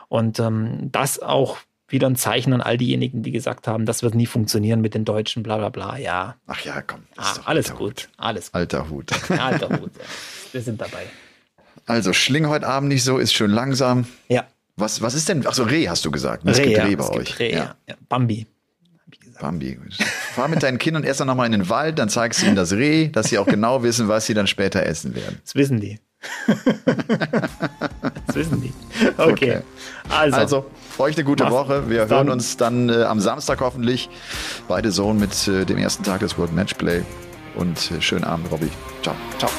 [0.09, 1.59] Und ähm, das auch
[1.89, 5.05] wieder ein Zeichen an all diejenigen, die gesagt haben, das wird nie funktionieren mit den
[5.05, 5.99] Deutschen, bla bla bla.
[5.99, 6.37] Ja.
[6.47, 7.01] Ach ja, komm.
[7.17, 7.81] Ah, alles gut.
[7.81, 8.09] Hut.
[8.17, 8.55] Alles gut.
[8.55, 9.13] Alter Hut.
[9.31, 9.93] alter Hut.
[9.97, 10.05] Ja.
[10.53, 11.07] Wir sind dabei.
[11.87, 14.07] Also schling heute Abend nicht so, ist schön langsam.
[14.29, 14.47] Ja.
[14.77, 15.47] Was, was ist denn?
[15.47, 16.45] Achso, Reh hast du gesagt.
[16.45, 16.53] Ne?
[16.53, 17.27] Es Reh, gibt Reh ja, bei es euch.
[17.27, 17.77] Gibt Reh, ja.
[17.87, 17.95] ja.
[18.09, 18.47] Bambi.
[19.41, 19.79] Bambi.
[20.35, 23.09] Fahr mit deinen Kindern erst nochmal in den Wald, dann zeigst du ihnen das Reh,
[23.09, 25.41] dass sie auch genau wissen, was sie dann später essen werden.
[25.45, 25.99] Das wissen die.
[28.27, 28.73] das wissen die.
[29.19, 29.31] Okay.
[29.31, 29.61] okay.
[30.09, 31.89] Also, also euch eine gute Woche.
[31.89, 34.09] Wir hören uns dann äh, am Samstag hoffentlich.
[34.69, 37.03] Beide Sohn mit äh, dem ersten Tag des World Matchplay.
[37.55, 38.71] Und äh, schönen Abend, Robby.
[39.03, 39.15] Ciao.
[39.39, 39.51] Ciao.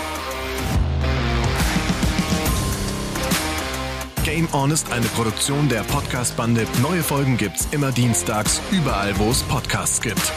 [4.26, 6.66] Game On ist eine Produktion der Podcast-Bande.
[6.82, 10.32] Neue Folgen gibt's immer dienstags, überall, wo es Podcasts gibt.